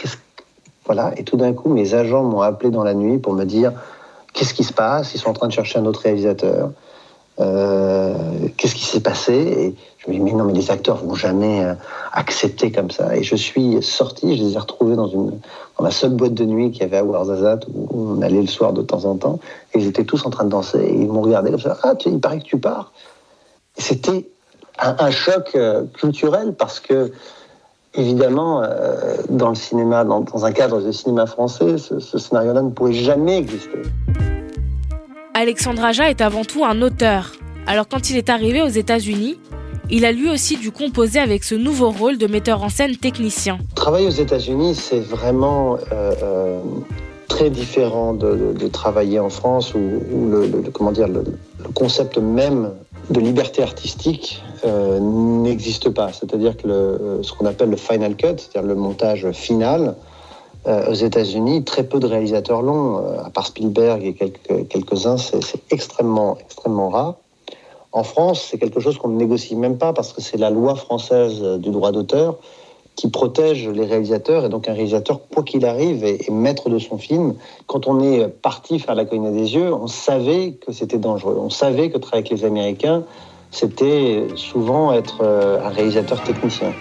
Voilà. 0.87 1.13
Et 1.17 1.25
tout 1.25 1.37
d'un 1.37 1.53
coup, 1.53 1.69
mes 1.69 1.95
agents 1.95 2.23
m'ont 2.23 2.43
appelé 2.43 2.71
dans 2.71 2.85
la 2.85 2.95
nuit 2.95 3.19
pour 3.19 3.33
me 3.33 3.45
dire 3.45 3.73
qu'est-ce 4.33 4.55
qui 4.55 4.63
se 4.63 4.73
passe? 4.73 5.15
Ils 5.15 5.19
sont 5.19 5.31
en 5.31 5.35
train 5.35 5.49
de 5.49 5.53
chercher 5.53 5.81
un 5.81 5.85
autre 5.85 6.01
réalisateur. 6.03 6.71
Euh, 7.41 8.15
qu'est-ce 8.57 8.75
qui 8.75 8.85
s'est 8.85 9.01
passé? 9.01 9.33
Et 9.33 9.75
je 9.99 10.11
me 10.11 10.15
dis, 10.15 10.21
mais 10.21 10.33
non, 10.33 10.45
mais 10.45 10.53
les 10.53 10.71
acteurs 10.71 10.97
vont 10.97 11.15
jamais 11.15 11.65
euh, 11.65 11.75
accepter 12.13 12.71
comme 12.71 12.91
ça. 12.91 13.17
Et 13.17 13.23
je 13.23 13.35
suis 13.35 13.83
sorti, 13.83 14.37
je 14.37 14.45
les 14.45 14.55
ai 14.55 14.59
retrouvés 14.59 14.97
dans, 14.97 15.11
la 15.81 15.91
seule 15.91 16.11
boîte 16.11 16.35
de 16.35 16.45
nuit 16.45 16.71
qu'il 16.71 16.83
y 16.83 16.85
avait 16.85 16.99
à 16.99 17.05
Ouarzazate, 17.05 17.67
où 17.73 17.89
on 18.19 18.23
allait 18.23 18.43
le 18.43 18.47
soir 18.47 18.73
de 18.73 18.83
temps 18.83 19.07
en 19.07 19.17
temps, 19.17 19.39
et 19.73 19.79
ils 19.79 19.87
étaient 19.87 20.05
tous 20.05 20.27
en 20.27 20.31
train 20.31 20.45
de 20.45 20.51
danser, 20.51 20.79
et 20.79 20.95
ils 20.95 21.09
m'ont 21.09 21.23
regardé 21.23 21.51
comme 21.51 21.61
ça, 21.61 21.79
ah, 21.83 21.95
il 22.05 22.21
paraît 22.21 22.41
que 22.41 22.45
tu 22.45 22.59
pars. 22.59 22.93
C'était 23.79 24.29
un, 24.79 25.11
choc 25.11 25.53
euh, 25.55 25.85
culturel, 25.95 26.53
parce 26.53 26.81
que, 26.81 27.13
évidemment, 27.95 28.63
dans 29.31 29.49
le 29.49 29.55
cinéma, 29.55 30.05
dans, 30.05 30.21
dans, 30.21 30.45
un 30.45 30.53
cadre 30.53 30.83
de 30.83 30.93
cinéma 30.93 31.25
français, 31.27 31.79
ce, 31.79 31.99
ce 31.99 32.19
scénario-là 32.19 32.63
ne 32.63 32.71
pourrait 32.71 32.93
jamais 32.93 33.39
exister. 33.39 33.79
Alexandre 35.41 35.83
Aja 35.83 36.11
est 36.11 36.21
avant 36.21 36.45
tout 36.45 36.67
un 36.67 36.83
auteur. 36.83 37.33
Alors 37.67 37.89
quand 37.89 38.11
il 38.11 38.19
est 38.19 38.29
arrivé 38.29 38.61
aux 38.61 38.69
États-Unis, 38.69 39.39
il 39.89 40.05
a 40.05 40.13
lui 40.13 40.29
aussi 40.29 40.59
dû 40.59 40.71
composer 40.71 41.19
avec 41.19 41.45
ce 41.45 41.55
nouveau 41.55 41.89
rôle 41.89 42.19
de 42.19 42.27
metteur 42.27 42.63
en 42.63 42.69
scène 42.69 42.95
technicien. 42.99 43.57
Travailler 43.75 44.07
aux 44.07 44.11
États-Unis, 44.27 44.75
c'est 44.75 45.01
vraiment 45.01 45.79
euh, 45.93 46.13
euh, 46.23 46.61
très 47.29 47.49
différent 47.49 48.13
de, 48.13 48.69
travailler 48.69 49.19
en 49.19 49.31
France 49.31 49.73
où, 49.75 50.29
le, 50.29 50.71
comment 50.75 50.93
dire, 50.93 51.09
le, 51.09 51.25
concept 51.73 52.19
même 52.19 52.73
de 53.09 53.21
liberté 53.21 53.63
artistique 53.63 54.43
euh, 54.67 55.01
n'existe 55.01 55.89
pas. 55.89 56.13
C'est-à-dire 56.13 56.55
que 56.55 57.19
ce 57.23 57.33
qu'on 57.33 57.47
appelle 57.47 57.71
le 57.71 57.79
final 57.79 58.15
cut, 58.15 58.37
c'est-à-dire 58.37 58.69
le 58.69 58.75
montage 58.75 59.31
final, 59.31 59.95
aux 60.67 60.95
États-Unis, 60.95 61.65
très 61.65 61.85
peu 61.85 61.99
de 61.99 62.07
réalisateurs 62.07 62.63
l'ont, 62.63 62.99
euh, 62.99 63.25
à 63.25 63.31
part 63.31 63.47
Spielberg 63.47 64.05
et 64.05 64.13
quelques, 64.13 64.69
quelques-uns, 64.69 65.17
c'est 65.17 65.41
extrêmement, 65.71 66.37
extrêmement 66.39 66.91
rare. 66.91 67.15
En 67.93 68.05
France, 68.05 68.47
c'est 68.51 68.59
quelque 68.59 68.79
chose 68.79 68.99
qu'on 68.99 69.09
ne 69.09 69.17
négocie 69.17 69.57
même 69.57 69.79
pas 69.79 69.93
parce 69.93 70.13
que 70.13 70.21
c'est 70.21 70.37
la 70.37 70.51
loi 70.51 70.75
française 70.77 71.43
du 71.59 71.71
droit 71.71 71.93
d'auteur 71.93 72.37
qui 73.01 73.09
protège 73.09 73.67
les 73.69 73.87
réalisateurs 73.87 74.45
et 74.45 74.49
donc 74.49 74.69
un 74.69 74.75
réalisateur, 74.75 75.21
quoi 75.33 75.43
qu'il 75.43 75.65
arrive, 75.65 76.05
est, 76.05 76.29
maître 76.29 76.69
de 76.69 76.79
son 76.79 76.99
film. 76.99 77.35
Quand 77.67 77.87
on 77.87 78.01
est 78.01 78.29
parti 78.29 78.79
faire 78.79 78.95
La 78.95 79.07
colline 79.07 79.33
des 79.33 79.55
yeux, 79.55 79.73
on 79.73 79.87
savait 79.87 80.53
que 80.53 80.73
c'était 80.73 80.99
dangereux. 80.99 81.39
On 81.41 81.51
savait 81.51 81.91
que 81.91 81.99
travailler 81.99 82.27
avec 82.29 82.39
les 82.39 82.47
Américains, 82.47 83.05
c'était 83.51 84.27
souvent 84.37 84.93
être 84.93 85.21
euh, 85.23 85.65
un 85.65 85.71
réalisateur 85.71 86.23
technicien. 86.23 86.73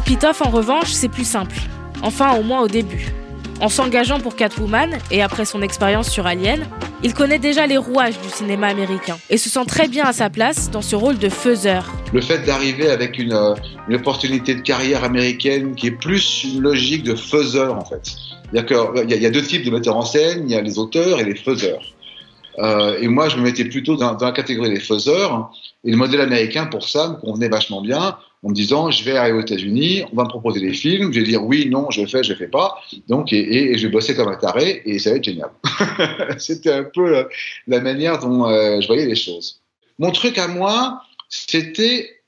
Pitoff, 0.00 0.42
en 0.42 0.50
revanche, 0.50 0.90
c'est 0.92 1.08
plus 1.08 1.28
simple. 1.28 1.56
Enfin, 2.02 2.36
au 2.36 2.42
moins 2.42 2.60
au 2.60 2.68
début. 2.68 3.12
En 3.60 3.68
s'engageant 3.68 4.20
pour 4.20 4.36
Catwoman, 4.36 4.96
et 5.10 5.22
après 5.22 5.44
son 5.44 5.60
expérience 5.60 6.08
sur 6.08 6.26
Alien, 6.26 6.66
il 7.02 7.12
connaît 7.12 7.38
déjà 7.38 7.66
les 7.66 7.76
rouages 7.76 8.18
du 8.20 8.28
cinéma 8.28 8.68
américain 8.68 9.18
et 9.28 9.36
se 9.36 9.50
sent 9.50 9.64
très 9.66 9.88
bien 9.88 10.04
à 10.04 10.12
sa 10.12 10.30
place 10.30 10.70
dans 10.70 10.80
ce 10.80 10.96
rôle 10.96 11.18
de 11.18 11.28
faiseur. 11.28 11.84
Le 12.12 12.20
fait 12.22 12.44
d'arriver 12.46 12.90
avec 12.90 13.18
une, 13.18 13.32
euh, 13.32 13.54
opportunité 13.92 14.54
de 14.54 14.60
carrière 14.60 15.04
américaine 15.04 15.74
qui 15.74 15.88
est 15.88 15.92
plus 15.92 16.44
une 16.44 16.60
logique 16.60 17.02
de 17.02 17.14
faiseur 17.14 17.76
en 17.76 17.84
fait. 17.84 18.02
Il 18.52 18.60
y, 18.60 19.14
y, 19.14 19.26
a 19.26 19.30
deux 19.30 19.42
types 19.42 19.64
de 19.64 19.70
metteurs 19.70 19.96
en 19.96 20.04
scène, 20.04 20.44
il 20.46 20.50
y 20.50 20.56
a 20.56 20.60
les 20.60 20.78
auteurs 20.78 21.20
et 21.20 21.24
les 21.24 21.36
faiseurs. 21.36 21.80
Euh, 22.58 22.98
et 23.00 23.08
moi, 23.08 23.28
je 23.28 23.36
me 23.36 23.42
mettais 23.42 23.64
plutôt 23.64 23.96
dans, 23.96 24.14
dans, 24.14 24.26
la 24.26 24.32
catégorie 24.32 24.70
des 24.70 24.80
faiseurs. 24.80 25.50
Et 25.84 25.90
le 25.90 25.96
modèle 25.96 26.20
américain, 26.20 26.66
pour 26.66 26.88
ça, 26.88 27.08
me 27.08 27.14
convenait 27.14 27.48
vachement 27.48 27.80
bien 27.80 28.16
en 28.42 28.48
me 28.48 28.54
disant 28.54 28.90
je 28.90 29.04
vais 29.04 29.16
arriver 29.16 29.38
aux 29.38 29.42
États-Unis, 29.42 30.04
on 30.12 30.16
va 30.16 30.24
me 30.24 30.28
proposer 30.28 30.60
des 30.60 30.72
films, 30.72 31.12
je 31.12 31.20
vais 31.20 31.26
dire 31.26 31.44
oui, 31.44 31.68
non, 31.68 31.90
je 31.90 32.00
le 32.00 32.06
fais, 32.06 32.22
je 32.22 32.32
le 32.32 32.38
fais 32.38 32.48
pas. 32.48 32.78
Donc, 33.08 33.32
et, 33.32 33.76
je 33.76 33.86
vais 33.86 33.92
bosser 33.92 34.14
comme 34.14 34.28
un 34.28 34.36
taré 34.36 34.82
et 34.84 34.98
ça 34.98 35.10
va 35.10 35.16
être 35.16 35.24
génial. 35.24 35.50
c'était 36.38 36.72
un 36.72 36.84
peu 36.84 37.10
la, 37.10 37.28
la 37.66 37.80
manière 37.80 38.18
dont 38.18 38.48
euh, 38.48 38.80
je 38.80 38.86
voyais 38.86 39.06
les 39.06 39.16
choses. 39.16 39.60
Mon 39.98 40.10
truc 40.10 40.38
à 40.38 40.48
moi, 40.48 41.02
c'était 41.28 42.20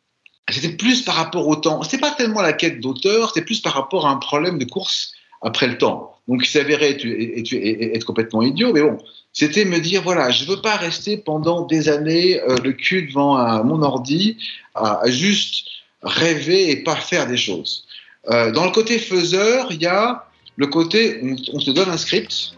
c'était 0.50 0.76
plus 0.76 1.02
par 1.02 1.14
rapport 1.14 1.46
au 1.46 1.56
temps. 1.56 1.82
C'était 1.82 1.98
pas 1.98 2.10
tellement 2.10 2.42
la 2.42 2.52
quête 2.52 2.80
d'auteur, 2.80 3.28
c'était 3.28 3.44
plus 3.44 3.60
par 3.60 3.72
rapport 3.72 4.06
à 4.06 4.10
un 4.10 4.16
problème 4.16 4.58
de 4.58 4.64
course 4.64 5.12
après 5.40 5.66
le 5.66 5.78
temps. 5.78 6.16
Donc, 6.28 6.42
il 6.44 6.48
s'avérait 6.48 6.90
être, 6.90 8.04
complètement 8.04 8.42
idiot, 8.42 8.72
mais 8.72 8.80
bon, 8.80 8.98
c'était 9.32 9.64
me 9.64 9.80
dire 9.80 10.02
voilà, 10.02 10.30
je 10.30 10.44
veux 10.44 10.60
pas 10.60 10.76
rester 10.76 11.16
pendant 11.16 11.66
des 11.66 11.88
années 11.88 12.40
euh, 12.40 12.56
le 12.62 12.72
cul 12.72 13.06
devant 13.08 13.64
mon 13.64 13.82
ordi 13.82 14.36
à 14.74 15.02
juste 15.06 15.64
rêver 16.02 16.70
et 16.70 16.76
pas 16.76 16.96
faire 16.96 17.26
des 17.26 17.36
choses. 17.36 17.84
Euh, 18.30 18.52
dans 18.52 18.64
le 18.64 18.70
côté 18.70 18.98
faiseur, 18.98 19.68
il 19.70 19.82
y 19.82 19.86
a 19.86 20.26
le 20.56 20.66
côté 20.66 21.20
on, 21.22 21.36
on 21.54 21.58
te 21.58 21.70
donne 21.70 21.88
un 21.88 21.96
script 21.96 22.52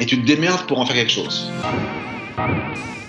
et 0.00 0.06
tu 0.06 0.20
te 0.20 0.26
démerdes 0.26 0.66
pour 0.66 0.78
en 0.78 0.86
faire 0.86 0.96
quelque 0.96 1.12
chose. 1.12 1.50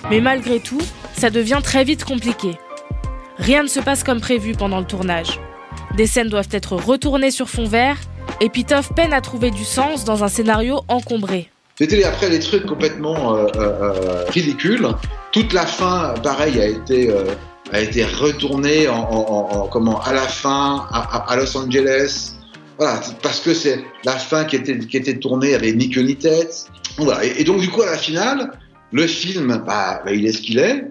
Mais 0.09 0.21
malgré 0.21 0.59
tout, 0.59 0.81
ça 1.13 1.29
devient 1.29 1.59
très 1.63 1.83
vite 1.83 2.03
compliqué. 2.03 2.51
Rien 3.38 3.63
ne 3.63 3.67
se 3.67 3.79
passe 3.79 4.03
comme 4.03 4.21
prévu 4.21 4.53
pendant 4.53 4.79
le 4.79 4.86
tournage. 4.86 5.39
Des 5.95 6.07
scènes 6.07 6.29
doivent 6.29 6.50
être 6.51 6.74
retournées 6.74 7.31
sur 7.31 7.50
fond 7.50 7.65
vert 7.65 7.97
et 8.41 8.50
Pitoff 8.50 8.93
peine 8.93 9.13
à 9.13 9.21
trouver 9.21 9.51
du 9.51 9.63
sens 9.63 10.03
dans 10.03 10.24
un 10.24 10.27
scénario 10.27 10.81
encombré. 10.88 11.50
C'était 11.77 12.03
après 12.03 12.29
des 12.29 12.39
trucs 12.39 12.65
complètement 12.65 13.36
euh, 13.36 13.45
euh, 13.55 14.25
ridicules. 14.29 14.88
Toute 15.31 15.53
la 15.53 15.65
fin, 15.65 16.15
pareil, 16.24 16.59
a 16.59 16.65
été 16.65 17.12
a 17.71 17.81
été 17.81 18.03
retourné 18.05 18.88
en, 18.88 18.95
en, 18.95 19.50
en, 19.51 19.67
comment 19.67 20.01
à 20.01 20.13
la 20.13 20.27
fin 20.27 20.88
à, 20.91 21.31
à, 21.31 21.36
Los 21.36 21.57
Angeles. 21.57 22.33
Voilà, 22.77 23.01
parce 23.21 23.39
que 23.39 23.53
c'est 23.53 23.83
la 24.03 24.13
fin 24.13 24.45
qui 24.45 24.55
était 24.55 24.77
qui 24.77 24.97
était 24.97 25.17
tournée 25.17 25.55
avec 25.55 25.75
ni 25.75 25.89
queue 25.89 26.01
ni 26.01 26.15
tête. 26.15 26.67
Voilà. 26.97 27.24
Et, 27.25 27.43
donc 27.43 27.59
du 27.59 27.69
coup 27.69 27.81
à 27.81 27.88
la 27.88 27.97
finale, 27.97 28.51
le 28.91 29.07
film, 29.07 29.63
bah, 29.65 30.01
bah 30.05 30.13
il 30.13 30.25
est 30.25 30.31
ce 30.31 30.41
qu'il 30.41 30.59
est. 30.59 30.86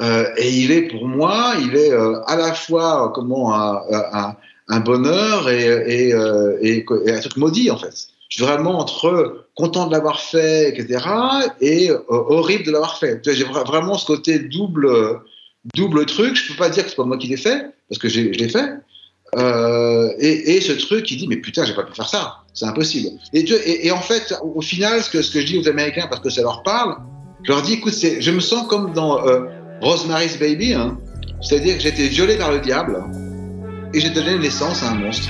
Euh, 0.00 0.24
et 0.36 0.50
il 0.50 0.70
est 0.70 0.82
pour 0.82 1.06
moi, 1.06 1.52
il 1.60 1.76
est 1.76 1.92
euh, 1.92 2.20
à 2.26 2.36
la 2.36 2.54
fois 2.54 3.06
euh, 3.06 3.08
comment 3.10 3.54
un, 3.54 3.82
un, 3.90 4.36
un 4.68 4.80
bonheur 4.80 5.50
et, 5.50 5.64
et, 5.64 6.14
et, 6.62 6.86
et, 7.06 7.12
un 7.12 7.20
truc 7.20 7.36
maudit 7.36 7.70
en 7.70 7.76
fait. 7.76 7.92
Je 8.28 8.36
suis 8.36 8.44
vraiment 8.44 8.78
entre 8.78 9.46
content 9.56 9.88
de 9.88 9.92
l'avoir 9.92 10.20
fait, 10.20 10.68
etc., 10.68 11.04
et 11.60 11.90
horrible 12.08 12.64
de 12.64 12.70
l'avoir 12.70 12.96
fait. 12.96 13.20
J'ai 13.28 13.44
vraiment 13.44 13.98
ce 13.98 14.06
côté 14.06 14.38
double 14.38 15.20
double 15.74 16.06
truc. 16.06 16.36
Je 16.36 16.52
peux 16.52 16.58
pas 16.58 16.70
dire 16.70 16.84
que 16.84 16.90
c'est 16.90 16.96
pas 16.96 17.04
moi 17.04 17.18
qui 17.18 17.28
l'ai 17.28 17.36
fait 17.36 17.66
parce 17.88 17.98
que 17.98 18.08
je 18.08 18.20
l'ai 18.20 18.48
fait. 18.48 18.70
Euh, 19.36 20.12
et, 20.18 20.56
et, 20.56 20.60
ce 20.60 20.72
truc 20.72 21.04
qui 21.04 21.16
dit 21.16 21.28
mais 21.28 21.36
putain 21.36 21.64
j'ai 21.64 21.74
pas 21.74 21.84
pu 21.84 21.94
faire 21.94 22.08
ça, 22.08 22.38
c'est 22.52 22.66
impossible. 22.66 23.10
Et, 23.32 23.40
et, 23.40 23.86
et, 23.86 23.92
en 23.92 24.00
fait 24.00 24.34
au 24.42 24.60
final 24.60 25.00
ce 25.04 25.08
que 25.08 25.22
ce 25.22 25.30
que 25.30 25.40
je 25.40 25.46
dis 25.46 25.58
aux 25.58 25.68
Américains 25.68 26.08
parce 26.08 26.20
que 26.20 26.30
ça 26.30 26.42
leur 26.42 26.64
parle, 26.64 26.96
je 27.44 27.52
leur 27.52 27.62
dis 27.62 27.74
écoute 27.74 27.94
je 27.94 28.30
me 28.32 28.40
sens 28.40 28.66
comme 28.66 28.92
dans 28.92 29.24
euh, 29.24 29.44
Rosemary's 29.82 30.36
Baby, 30.36 30.74
hein, 30.74 30.98
c'est-à-dire 31.40 31.76
que 31.76 31.82
j'ai 31.82 31.90
été 31.90 32.08
violé 32.08 32.38
par 32.38 32.50
le 32.50 32.58
diable 32.58 33.04
et 33.94 34.00
j'ai 34.00 34.10
donné 34.10 34.36
naissance 34.36 34.82
à 34.82 34.90
un 34.90 34.94
monstre. 34.96 35.28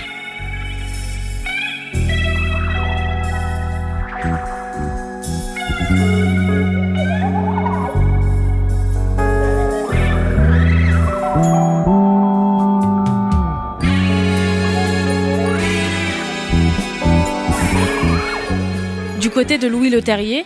De 19.44 19.68
Louis 19.68 19.88
Leterrier, 19.88 20.44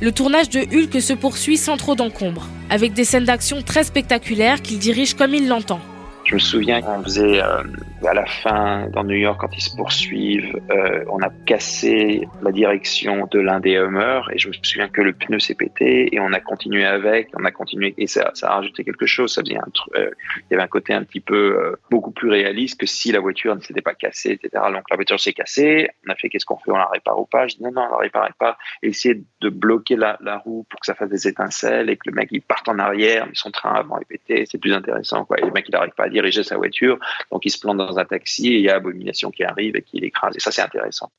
le 0.00 0.10
tournage 0.10 0.50
de 0.50 0.58
Hulk 0.58 1.00
se 1.00 1.12
poursuit 1.12 1.56
sans 1.56 1.76
trop 1.76 1.94
d'encombre, 1.94 2.48
avec 2.70 2.92
des 2.92 3.04
scènes 3.04 3.24
d'action 3.24 3.62
très 3.62 3.84
spectaculaires 3.84 4.62
qu'il 4.62 4.80
dirige 4.80 5.14
comme 5.14 5.32
il 5.32 5.46
l'entend. 5.46 5.78
Je 6.24 6.34
me 6.34 6.40
souviens 6.40 6.82
qu'on 6.82 7.04
faisait 7.04 7.40
euh, 7.40 7.62
à 8.06 8.14
la 8.14 8.26
fin 8.26 8.88
dans 8.88 9.04
New 9.04 9.16
York 9.16 9.40
quand 9.40 9.56
ils 9.56 9.60
se 9.62 9.74
poursuivent, 9.76 10.60
euh, 10.70 11.04
on 11.10 11.20
a 11.20 11.30
cassé 11.46 12.28
la 12.42 12.50
direction 12.50 13.28
de 13.30 13.38
l'un 13.38 13.60
des 13.60 13.76
Hummers 13.76 14.28
et 14.32 14.38
je 14.38 14.48
me 14.48 14.52
souviens 14.52 14.88
que 14.88 15.00
le 15.00 15.12
pneu 15.12 15.38
s'est 15.38 15.54
pété 15.54 16.14
et 16.14 16.20
on 16.20 16.32
a 16.32 16.40
continué 16.40 16.84
avec, 16.84 17.28
on 17.38 17.44
a 17.44 17.50
continué 17.50 17.94
et 17.98 18.06
ça, 18.06 18.32
a 18.42 18.54
rajouté 18.54 18.84
quelque 18.84 19.06
chose. 19.06 19.32
Ça 19.32 19.42
faisait 19.42 19.56
un 19.56 19.62
euh, 19.96 20.10
il 20.36 20.52
y 20.52 20.54
avait 20.54 20.62
un 20.62 20.68
côté 20.68 20.92
un 20.92 21.04
petit 21.04 21.20
peu 21.20 21.58
euh, 21.58 21.76
beaucoup 21.90 22.10
plus 22.10 22.30
réaliste 22.30 22.80
que 22.80 22.86
si 22.86 23.12
la 23.12 23.20
voiture 23.20 23.54
ne 23.54 23.60
s'était 23.60 23.82
pas 23.82 23.94
cassée, 23.94 24.32
etc. 24.32 24.64
Donc 24.72 24.84
la 24.90 24.96
voiture 24.96 25.20
s'est 25.20 25.32
cassée, 25.32 25.88
on 26.06 26.10
a 26.10 26.14
fait 26.14 26.28
qu'est-ce 26.28 26.46
qu'on 26.46 26.56
fait, 26.56 26.70
on 26.70 26.76
la 26.76 26.86
répare 26.86 27.18
ou 27.18 27.26
pas? 27.26 27.46
Je 27.46 27.56
dis 27.56 27.62
non 27.62 27.72
non, 27.72 27.86
on 27.88 27.92
la 27.92 27.98
répare 27.98 28.28
pas. 28.38 28.58
Essayer 28.82 29.22
de 29.40 29.48
bloquer 29.48 29.96
la, 29.96 30.18
la, 30.20 30.38
roue 30.38 30.66
pour 30.68 30.80
que 30.80 30.86
ça 30.86 30.94
fasse 30.94 31.10
des 31.10 31.28
étincelles 31.28 31.90
et 31.90 31.96
que 31.96 32.08
le 32.08 32.12
mec 32.12 32.28
il 32.32 32.42
parte 32.42 32.68
en 32.68 32.78
arrière, 32.78 33.26
mais 33.26 33.34
son 33.34 33.50
train 33.50 33.74
avant 33.74 33.98
est 33.98 34.04
pété, 34.04 34.44
c'est 34.50 34.58
plus 34.58 34.72
intéressant 34.72 35.24
quoi. 35.24 35.38
Et 35.38 35.44
le 35.44 35.52
mec 35.52 35.66
il 35.68 35.72
n'arrive 35.72 35.92
pas 35.94 36.04
à 36.04 36.08
diriger 36.08 36.42
sa 36.42 36.56
voiture, 36.56 36.98
donc 37.30 37.44
il 37.44 37.50
se 37.50 37.60
plante 37.60 37.76
dans 37.76 37.91
un 37.98 38.04
taxi 38.04 38.48
et 38.48 38.58
il 38.58 38.62
y 38.62 38.70
a 38.70 38.76
Abomination 38.76 39.30
qui 39.30 39.44
arrive 39.44 39.76
et 39.76 39.82
qui 39.82 40.00
l'écrase. 40.00 40.36
Et 40.36 40.40
ça, 40.40 40.50
c'est 40.50 40.62
intéressant. 40.62 41.10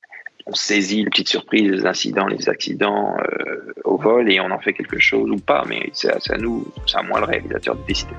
On 0.46 0.53
saisit 0.53 1.03
les 1.03 1.10
petites 1.10 1.30
surprises, 1.30 1.70
les 1.70 1.86
incidents, 1.86 2.27
les 2.27 2.50
accidents 2.50 3.15
euh, 3.18 3.74
au 3.86 3.98
vol 3.98 4.30
et 4.30 4.39
on 4.42 4.51
en 4.51 4.60
fait 4.60 4.74
quelque 4.74 5.00
chose 5.00 5.30
ou 5.30 5.38
pas, 5.38 5.63
mais 5.68 5.89
c'est 5.94 6.10
à, 6.10 6.38
nous, 6.38 6.68
c'est 6.86 6.98
à 6.98 7.03
moi 7.03 7.20
le 7.20 7.25
réalisateur 7.25 7.75
de 7.75 7.86
décider. 7.88 8.13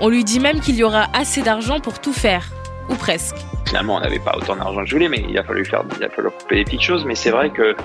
On 0.00 0.08
lui 0.08 0.24
dit 0.24 0.40
même 0.40 0.60
qu'il 0.60 0.74
y 0.74 0.82
aura 0.82 1.06
assez 1.14 1.42
d'argent 1.42 1.78
pour 1.78 2.00
tout 2.00 2.12
faire, 2.12 2.50
ou 2.88 2.94
presque. 2.94 3.36
Finalement, 3.70 3.98
on 3.98 4.00
n'avait 4.00 4.18
pas 4.18 4.36
autant 4.36 4.56
d'argent 4.56 4.82
que 4.82 4.86
je 4.88 4.96
voulais, 4.96 5.08
mais 5.08 5.24
il 5.28 5.38
a 5.38 5.44
fallu 5.44 5.64
faire, 5.64 5.84
il 5.96 6.02
a 6.02 6.08
fallu 6.08 6.28
couper 6.30 6.56
des 6.56 6.64
petites 6.64 6.82
choses. 6.82 7.04
Mais 7.04 7.14
c'est 7.14 7.30
vrai 7.30 7.50
que 7.50 7.76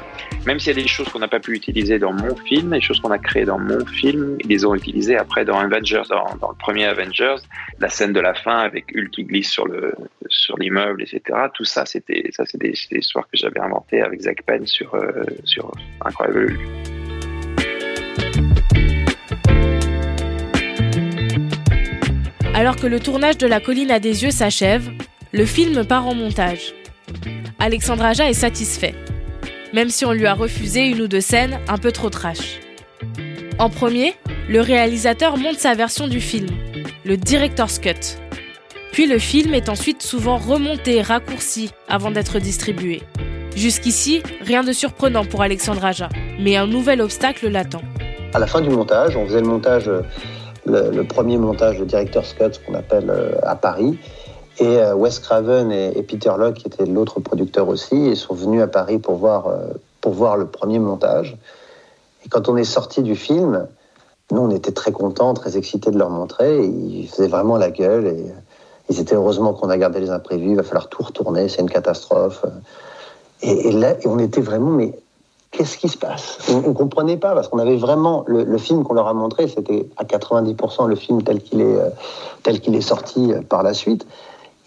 même 0.48 0.58
s'il 0.58 0.76
y 0.76 0.80
a 0.80 0.82
des 0.82 0.88
choses 0.88 1.08
qu'on 1.10 1.20
n'a 1.20 1.28
pas 1.28 1.40
pu 1.40 1.54
utiliser 1.54 2.00
dans 2.00 2.12
mon 2.12 2.36
film, 2.36 2.74
les 2.74 2.82
choses 2.82 3.00
qu'on 3.00 3.12
a 3.12 3.20
créées 3.20 3.46
dans 3.46 3.60
mon 3.60 3.86
film, 3.86 4.36
ils 4.40 4.48
les 4.48 4.66
ont 4.66 4.74
utilisées 4.74 5.16
après 5.16 5.46
dans 5.46 5.60
Avengers, 5.60 6.02
dans, 6.10 6.26
le 6.50 6.58
premier 6.58 6.86
Avengers, 6.86 7.36
la 7.80 7.90
scène 7.90 8.14
de 8.14 8.20
la 8.20 8.34
fin 8.34 8.58
avec 8.58 8.86
Hulk 8.96 9.12
qui 9.12 9.26
glisse 9.26 9.52
sur 9.52 9.68
le 9.68 9.94
sur 10.28 10.58
l'immeuble, 10.58 11.04
etc. 11.04 11.22
Tout 11.54 11.66
ça, 11.66 11.86
c'était 11.86 12.32
ça, 12.32 12.46
c'est 12.48 12.58
des, 12.58 12.74
des, 12.90 12.98
histoires 12.98 13.26
que 13.26 13.38
j'avais 13.38 13.60
inventées 13.60 14.02
avec 14.02 14.22
Zach 14.22 14.42
Penn 14.42 14.66
sur 14.66 14.96
euh, 14.96 15.22
sur 15.44 15.72
Incroyable 16.04 16.48
Hulk. 16.50 16.96
Alors 22.56 22.78
que 22.78 22.88
le 22.88 23.00
tournage 23.00 23.38
de 23.38 23.46
La 23.46 23.60
colline 23.60 23.92
à 23.92 24.00
des 24.00 24.24
yeux 24.24 24.32
s'achève, 24.32 24.90
le 25.36 25.46
film 25.46 25.84
part 25.84 26.08
en 26.08 26.16
montage. 26.16 26.74
Alexandre 27.60 28.06
Aja 28.06 28.30
est 28.30 28.34
satisfait, 28.34 28.96
même 29.74 29.90
si 29.90 30.06
on 30.06 30.14
lui 30.14 30.28
a 30.28 30.34
refusé 30.34 30.86
une 30.86 31.02
ou 31.02 31.08
deux 31.10 31.20
scènes 31.20 31.60
un 31.68 31.78
peu 31.78 31.92
trop 31.92 32.10
trash. 32.10 32.62
En 33.60 33.70
premier, 33.70 34.14
le 34.48 34.62
réalisateur 34.62 35.36
monte 35.36 35.60
sa 35.60 35.74
version 35.74 36.08
du 36.08 36.22
film, 36.22 36.48
le 37.04 37.18
Director's 37.18 37.80
Cut. 37.80 38.18
Puis 38.94 39.08
le 39.08 39.20
film 39.20 39.54
est 39.54 39.68
ensuite 39.68 40.04
souvent 40.04 40.38
remonté, 40.38 41.02
raccourci, 41.02 41.72
avant 41.90 42.12
d'être 42.12 42.40
distribué. 42.40 43.02
Jusqu'ici, 43.58 44.24
rien 44.40 44.64
de 44.64 44.72
surprenant 44.72 45.26
pour 45.26 45.42
Alexandre 45.42 45.84
Aja, 45.84 46.08
mais 46.40 46.56
un 46.56 46.68
nouvel 46.68 47.02
obstacle 47.02 47.50
l'attend. 47.50 47.82
À 48.34 48.40
la 48.40 48.48
fin 48.48 48.62
du 48.62 48.70
montage, 48.70 49.18
on 49.18 49.26
faisait 49.26 49.42
le 49.42 49.48
montage, 49.48 49.92
le, 50.66 51.02
premier 51.04 51.38
montage, 51.38 51.78
le 51.78 51.86
Director's 51.86 52.34
Cut, 52.34 52.54
ce 52.54 52.60
qu'on 52.60 52.74
appelle 52.74 53.10
euh, 53.10 53.34
à 53.44 53.58
Paris, 53.58 54.00
et 54.58 54.80
euh, 54.80 54.96
Wes 54.96 55.20
Craven 55.20 55.72
et, 55.72 55.98
et, 55.98 56.04
Peter 56.04 56.32
Locke, 56.38 56.56
qui 56.56 56.68
étaient 56.68 56.86
l'autre 56.86 57.20
producteur 57.20 57.68
aussi, 57.68 57.96
ils 57.96 58.18
sont 58.18 58.34
venus 58.34 58.62
à 58.62 58.68
Paris 58.68 59.00
pour 59.00 59.16
voir, 59.16 59.48
euh, 59.48 59.68
pour 60.02 60.14
voir 60.14 60.38
le 60.38 60.46
premier 60.46 60.80
montage. 60.80 61.38
Et 62.26 62.30
quand 62.30 62.48
on 62.48 62.56
est 62.56 62.64
sorti 62.64 63.04
du 63.04 63.16
film, 63.16 63.68
nous, 64.32 64.42
on 64.42 64.50
était 64.50 64.72
très 64.72 64.92
contents, 64.92 65.34
très 65.34 65.58
excités 65.58 65.92
de 65.92 65.98
leur 65.98 66.10
montrer. 66.10 66.66
ils 66.66 67.08
faisaient 67.08 67.28
vraiment 67.28 67.58
la 67.58 67.70
gueule. 67.70 68.08
Et 68.08 68.26
ils 68.90 69.00
étaient 69.00 69.16
heureusement 69.16 69.54
qu'on 69.54 69.70
a 69.70 69.78
gardé 69.78 70.00
les 70.00 70.10
imprévus. 70.10 70.52
Il 70.52 70.56
va 70.56 70.64
falloir 70.64 70.90
tout 70.90 71.04
retourner. 71.04 71.48
C'est 71.50 71.62
une 71.62 71.70
catastrophe. 71.70 72.44
Et, 73.42 73.68
et 73.68 73.72
là, 73.72 73.96
on 74.06 74.18
était 74.18 74.42
vraiment, 74.42 74.72
mais 74.72 74.98
qu'est-ce 75.52 75.78
qui 75.78 75.90
se 75.90 75.98
passe? 75.98 76.40
On 76.50 76.70
ne 76.70 76.74
comprenait 76.74 77.18
pas 77.18 77.36
parce 77.36 77.48
qu'on 77.48 77.60
avait 77.60 77.78
vraiment 77.78 78.24
le, 78.28 78.58
film 78.58 78.84
qu'on 78.84 78.94
leur 78.94 79.08
a 79.08 79.14
montré, 79.14 79.48
c'était 79.48 79.88
à 79.98 80.04
90% 80.04 80.88
le 80.88 80.96
film 80.96 81.22
tel 81.22 81.42
qu'il 81.42 81.62
est, 81.62 81.76
euh, 81.76 81.90
tel 82.44 82.60
qu'il 82.60 82.76
est 82.76 82.82
sorti 82.82 83.34
par 83.48 83.64
la 83.64 83.74
suite. 83.74 84.06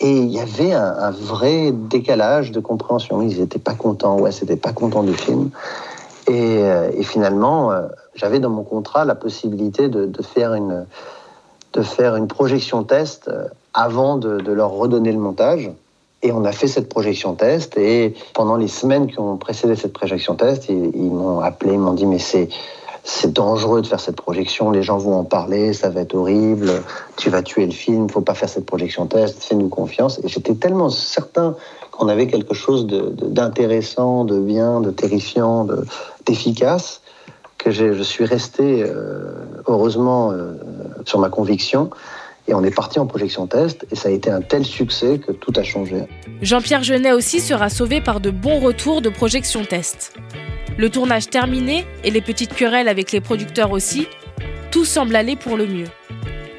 Et 0.00 0.16
il 0.18 0.30
y 0.30 0.38
avait 0.38 0.72
un, 0.72 1.10
vrai 1.10 1.72
décalage 1.72 2.52
de 2.52 2.60
compréhension. 2.60 3.20
Ils 3.20 3.40
n'étaient 3.40 3.58
pas 3.58 3.74
contents, 3.74 4.18
ouais, 4.18 4.30
c'était 4.30 4.56
pas 4.56 4.72
content 4.72 5.02
du 5.02 5.14
film. 5.14 5.50
Et, 6.28 6.62
euh, 6.62 7.02
finalement, 7.02 7.72
euh, 7.72 7.88
j'avais 8.14 8.38
dans 8.38 8.50
mon 8.50 8.62
contrat 8.62 9.04
la 9.04 9.16
possibilité 9.16 9.88
de, 9.88 10.10
faire 10.22 10.54
une, 10.54 10.86
de 11.72 11.82
faire 11.82 12.14
une 12.14 12.28
projection 12.28 12.84
test 12.84 13.28
euh, 13.28 13.48
avant 13.74 14.16
de, 14.16 14.52
leur 14.52 14.70
redonner 14.70 15.10
le 15.10 15.18
montage. 15.18 15.70
Et 16.22 16.32
on 16.32 16.44
a 16.44 16.52
fait 16.52 16.68
cette 16.68 16.88
projection 16.88 17.34
test. 17.34 17.76
Et 17.76 18.14
pendant 18.34 18.56
les 18.56 18.68
semaines 18.68 19.08
qui 19.08 19.18
ont 19.18 19.36
précédé 19.36 19.74
cette 19.74 19.92
projection 19.92 20.34
test, 20.36 20.68
ils 20.68 21.10
m'ont 21.10 21.40
appelé, 21.40 21.72
ils 21.72 21.78
m'ont 21.78 21.92
dit 21.92 22.06
mais 22.06 22.18
c'est 22.18 22.48
c'est 23.10 23.32
dangereux 23.32 23.80
de 23.80 23.86
faire 23.86 24.00
cette 24.00 24.16
projection, 24.16 24.70
les 24.70 24.82
gens 24.82 24.98
vont 24.98 25.14
en 25.14 25.24
parler, 25.24 25.72
ça 25.72 25.88
va 25.88 26.02
être 26.02 26.14
horrible, 26.14 26.70
tu 27.16 27.30
vas 27.30 27.42
tuer 27.42 27.64
le 27.64 27.72
film, 27.72 28.10
faut 28.10 28.20
pas 28.20 28.34
faire 28.34 28.50
cette 28.50 28.66
projection 28.66 29.06
test, 29.06 29.42
fais-nous 29.42 29.70
confiance. 29.70 30.20
Et 30.22 30.28
j'étais 30.28 30.54
tellement 30.54 30.90
certain 30.90 31.56
qu'on 31.90 32.08
avait 32.08 32.26
quelque 32.26 32.52
chose 32.52 32.86
d'intéressant, 32.86 34.26
de, 34.26 34.38
bien, 34.38 34.82
de 34.82 34.90
terrifiant, 34.90 35.66
d'efficace, 36.26 37.00
que 37.56 37.70
je 37.70 38.02
suis 38.02 38.26
resté 38.26 38.82
euh, 38.82 39.32
heureusement 39.66 40.30
euh, 40.32 40.52
sur 41.06 41.18
ma 41.18 41.30
conviction. 41.30 41.88
Et 42.46 42.54
on 42.54 42.62
est 42.62 42.74
parti 42.74 42.98
en 42.98 43.06
projection 43.06 43.46
test 43.46 43.86
et 43.90 43.96
ça 43.96 44.10
a 44.10 44.12
été 44.12 44.30
un 44.30 44.42
tel 44.42 44.66
succès 44.66 45.18
que 45.18 45.32
tout 45.32 45.52
a 45.56 45.62
changé. 45.62 46.08
Jean-Pierre 46.40 46.82
Jeunet 46.82 47.12
aussi 47.12 47.40
sera 47.40 47.70
sauvé 47.70 48.02
par 48.02 48.20
de 48.20 48.30
bons 48.30 48.60
retours 48.60 49.02
de 49.02 49.08
projection 49.10 49.64
test. 49.64 50.17
Le 50.78 50.90
tournage 50.90 51.28
terminé 51.28 51.84
et 52.04 52.12
les 52.12 52.20
petites 52.20 52.54
querelles 52.54 52.86
avec 52.86 53.10
les 53.10 53.20
producteurs 53.20 53.72
aussi, 53.72 54.06
tout 54.70 54.84
semble 54.84 55.16
aller 55.16 55.34
pour 55.34 55.56
le 55.56 55.66
mieux. 55.66 55.88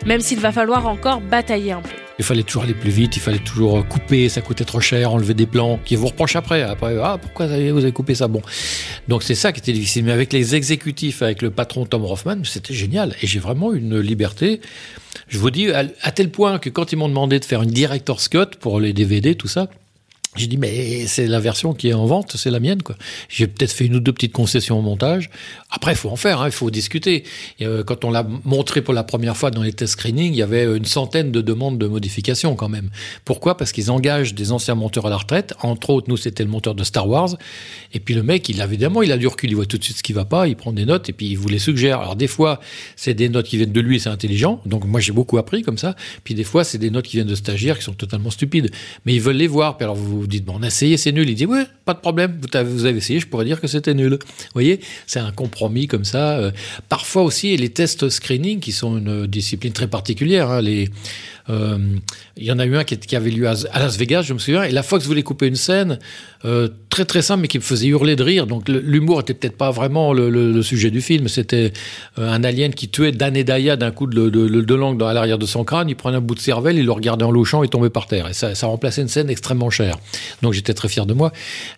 Même 0.06 0.20
s'il 0.20 0.42
va 0.42 0.52
falloir 0.52 0.88
encore 0.88 1.22
batailler 1.22 1.72
un 1.72 1.82
peu. 1.82 1.96
Il 2.20 2.26
fallait 2.26 2.44
toujours 2.44 2.64
aller 2.64 2.74
plus 2.74 2.90
vite, 2.90 3.16
il 3.16 3.22
fallait 3.22 3.40
toujours 3.40 3.88
couper, 3.88 4.28
ça 4.28 4.42
coûtait 4.42 4.66
trop 4.66 4.82
cher, 4.82 5.14
enlever 5.14 5.34
des 5.34 5.46
plans, 5.46 5.80
qui 5.86 5.96
vous 5.96 6.08
reprochent 6.08 6.36
après. 6.36 6.64
Après, 6.64 6.98
ah, 7.02 7.18
pourquoi 7.18 7.48
vous 7.48 7.54
avez 7.54 7.94
coupé 7.94 8.14
ça? 8.14 8.28
Bon. 8.28 8.42
Donc 9.08 9.24
c'est 9.24 9.36
ça 9.36 9.54
qui 9.54 9.62
était 9.62 9.72
difficile. 9.72 10.04
Mais 10.04 10.12
avec 10.12 10.34
les 10.34 10.54
exécutifs, 10.54 11.22
avec 11.22 11.42
le 11.42 11.50
patron 11.50 11.86
Tom 11.86 12.04
Hoffman, 12.04 12.44
c'était 12.44 12.74
génial. 12.74 13.16
Et 13.22 13.28
j'ai 13.28 13.40
vraiment 13.40 13.72
une 13.72 14.00
liberté. 14.02 14.60
Je 15.30 15.38
vous 15.40 15.50
dis, 15.50 15.72
à 15.72 16.12
tel 16.12 16.30
point 16.30 16.60
que 16.60 16.70
quand 16.70 16.92
ils 16.92 16.98
m'ont 16.98 17.08
demandé 17.08 17.40
de 17.40 17.46
faire 17.46 17.64
une 17.64 17.72
director's 17.72 18.28
cut 18.28 18.58
pour 18.60 18.82
les 18.82 18.92
DVD, 18.92 19.36
tout 19.36 19.48
ça, 19.48 19.70
j'ai 20.36 20.46
dit, 20.46 20.58
mais 20.58 21.08
c'est 21.08 21.26
la 21.26 21.40
version 21.40 21.74
qui 21.74 21.90
est 21.90 21.94
en 21.94 22.06
vente, 22.06 22.38
c'est 22.38 22.52
la 22.52 22.60
mienne. 22.60 22.84
quoi. 22.84 22.96
J'ai 23.30 23.48
peut-être 23.48 23.72
fait 23.72 23.88
une 23.88 23.96
ou 23.96 24.00
deux 24.00 24.14
petites 24.14 24.32
concessions 24.32 24.78
au 24.78 24.82
montage. 24.82 25.32
Après, 25.72 25.94
il 25.94 25.98
faut 25.98 26.10
en 26.10 26.16
faire, 26.16 26.42
hein, 26.42 26.46
il 26.46 26.52
faut 26.52 26.70
discuter. 26.70 27.24
Euh, 27.62 27.84
quand 27.84 28.06
on 28.06 28.12
l'a 28.12 28.26
montré 28.46 28.84
pour 28.84 28.94
la 28.94 29.04
première 29.04 29.36
fois 29.36 29.50
dans 29.50 29.64
les 29.64 29.74
test 29.74 29.94
screenings, 29.94 30.32
il 30.32 30.38
y 30.38 30.44
avait 30.44 30.66
une 30.66 30.86
centaine 30.86 31.32
de 31.32 31.42
demandes 31.42 31.80
de 31.80 31.88
modification 31.88 32.56
quand 32.56 32.70
même. 32.70 32.92
Pourquoi? 33.26 33.58
Parce 33.58 33.72
qu'ils 33.72 33.90
engagent 33.90 34.36
des 34.36 34.52
anciens 34.52 34.76
monteurs 34.76 35.08
à 35.08 35.10
la 35.10 35.18
retraite. 35.18 35.56
Entre 35.64 35.90
autres, 35.90 36.08
nous, 36.10 36.18
c'était 36.18 36.44
le 36.44 36.50
monteur 36.52 36.76
de 36.76 36.84
Star 36.84 37.10
Wars. 37.10 37.36
Et 37.94 38.00
puis 38.00 38.14
le 38.14 38.22
mec, 38.22 38.48
il 38.50 38.62
évidemment, 38.62 39.02
il 39.02 39.12
a 39.12 39.18
du 39.18 39.26
recul, 39.26 39.50
il 39.50 39.56
voit 39.56 39.66
tout 39.66 39.80
de 39.80 39.84
suite 39.84 39.98
ce 39.98 40.04
qui 40.04 40.14
va 40.14 40.26
pas, 40.26 40.48
il 40.48 40.56
prend 40.56 40.72
des 40.72 40.86
notes 40.86 41.10
et 41.10 41.14
puis 41.14 41.28
il 41.28 41.38
vous 41.38 41.50
les 41.50 41.60
suggère. 41.60 42.02
Alors 42.02 42.16
des 42.16 42.28
fois, 42.28 42.60
c'est 42.96 43.16
des 43.16 43.30
notes 43.30 43.48
qui 43.48 43.58
viennent 43.58 43.72
de 43.72 43.82
lui, 43.82 44.00
c'est 44.00 44.10
intelligent. 44.10 44.62
Donc 44.68 44.86
moi, 44.86 45.00
j'ai 45.00 45.12
beaucoup 45.12 45.40
appris 45.40 45.64
comme 45.64 45.80
ça. 45.80 45.96
Puis 46.24 46.36
des 46.36 46.44
fois, 46.44 46.64
c'est 46.64 46.78
des 46.78 46.92
notes 46.92 47.06
qui 47.06 47.18
viennent 47.18 47.28
de 47.28 47.36
stagiaires 47.36 47.80
qui 47.80 47.84
sont 47.84 47.94
totalement 47.94 48.30
stupides. 48.30 48.70
Mais 49.06 49.16
ils 49.16 49.22
veulent 49.22 49.36
les 49.36 49.48
voir. 49.48 49.78
Puis 49.78 49.86
alors 49.86 49.96
vous 49.96 50.19
vous 50.20 50.28
dites, 50.28 50.46
bon, 50.46 50.56
on 50.58 50.64
a 50.64 50.68
essayé, 50.68 50.98
c'est 50.98 51.12
nul. 51.12 51.30
Il 51.30 51.36
dit, 51.36 51.46
ouais, 51.46 51.66
pas 51.86 51.94
de 51.94 52.00
problème, 52.00 52.40
vous 52.42 52.86
avez, 52.86 52.98
essayé, 52.98 53.20
je 53.20 53.28
pourrais 53.28 53.46
dire 53.46 53.60
que 53.62 53.68
c'était 53.68 53.94
nul. 53.94 54.12
Vous 54.14 54.46
voyez, 54.54 54.80
c'est 55.08 55.20
un 55.20 55.32
compromis 55.32 55.88
comme 55.88 56.06
ça. 56.06 56.38
Euh, 56.38 56.52
parfois 56.88 57.24
aussi, 57.24 57.56
les 57.58 57.70
tests 57.70 58.10
screening, 58.10 58.60
qui 58.60 58.72
sont 58.72 58.98
une 58.98 59.28
discipline 59.28 59.74
très 59.74 59.88
particulière, 59.88 60.50
hein, 60.50 60.62
les, 60.62 60.90
il 61.50 62.44
y 62.44 62.52
en 62.52 62.60
a 62.60 62.66
eu 62.66 62.76
un 62.76 62.84
qui, 62.84 63.16
avait 63.16 63.32
lieu 63.32 63.48
à, 63.48 63.56
à, 63.72 63.80
Las 63.80 63.98
Vegas, 63.98 64.24
je 64.24 64.34
me 64.34 64.40
souviens, 64.40 64.64
et 64.64 64.72
la 64.72 64.84
Fox 64.84 65.06
voulait 65.06 65.24
couper 65.24 65.48
une 65.48 65.56
scène 65.56 66.00
euh, 66.46 66.70
très 66.90 67.04
très 67.04 67.22
simple, 67.22 67.42
mais 67.42 67.48
qui 67.50 67.58
me 67.58 67.64
faisait 67.64 67.88
hurler 67.88 68.16
de 68.16 68.24
rire. 68.24 68.48
Donc 68.48 68.70
l'humour 68.70 69.20
était 69.20 69.34
peut-être 69.34 69.58
pas 69.58 69.72
vraiment 69.72 70.14
le, 70.14 70.62
sujet 70.62 70.90
du 70.90 71.02
film. 71.02 71.28
C'était 71.28 71.74
euh, 72.18 72.32
un 72.32 72.44
alien 72.44 72.74
qui 72.74 72.88
tuait 72.88 73.12
Dan 73.12 73.36
et 73.36 73.44
Daya 73.44 73.76
d'un 73.76 73.92
coup 73.92 74.08
de, 74.08 74.74
langue 74.74 74.98
dans 74.98 75.12
l'arrière 75.12 75.38
de 75.38 75.46
son 75.46 75.64
crâne. 75.64 75.90
Il 75.90 75.96
prenait 75.96 76.18
un 76.18 76.22
bout 76.22 76.36
de 76.36 76.40
cervelle, 76.40 76.78
il 76.78 76.86
le 76.86 76.92
regardait 76.92 77.26
en 77.26 77.32
louchant 77.32 77.64
et 77.64 77.68
tombait 77.68 77.90
par 77.90 78.08
terre. 78.08 78.30
Et 78.30 78.34
ça, 78.34 78.56
ça 78.56 78.68
remplaçait 78.68 79.02
une 79.02 79.10
scène 79.10 79.30
extrêmement 79.30 79.70
chère. 79.70 79.98
Donc 80.42 80.54
j'étais 80.54 80.74
très 80.74 80.88
fier 80.88 81.06
de 81.06 81.14
moi. 81.14 81.34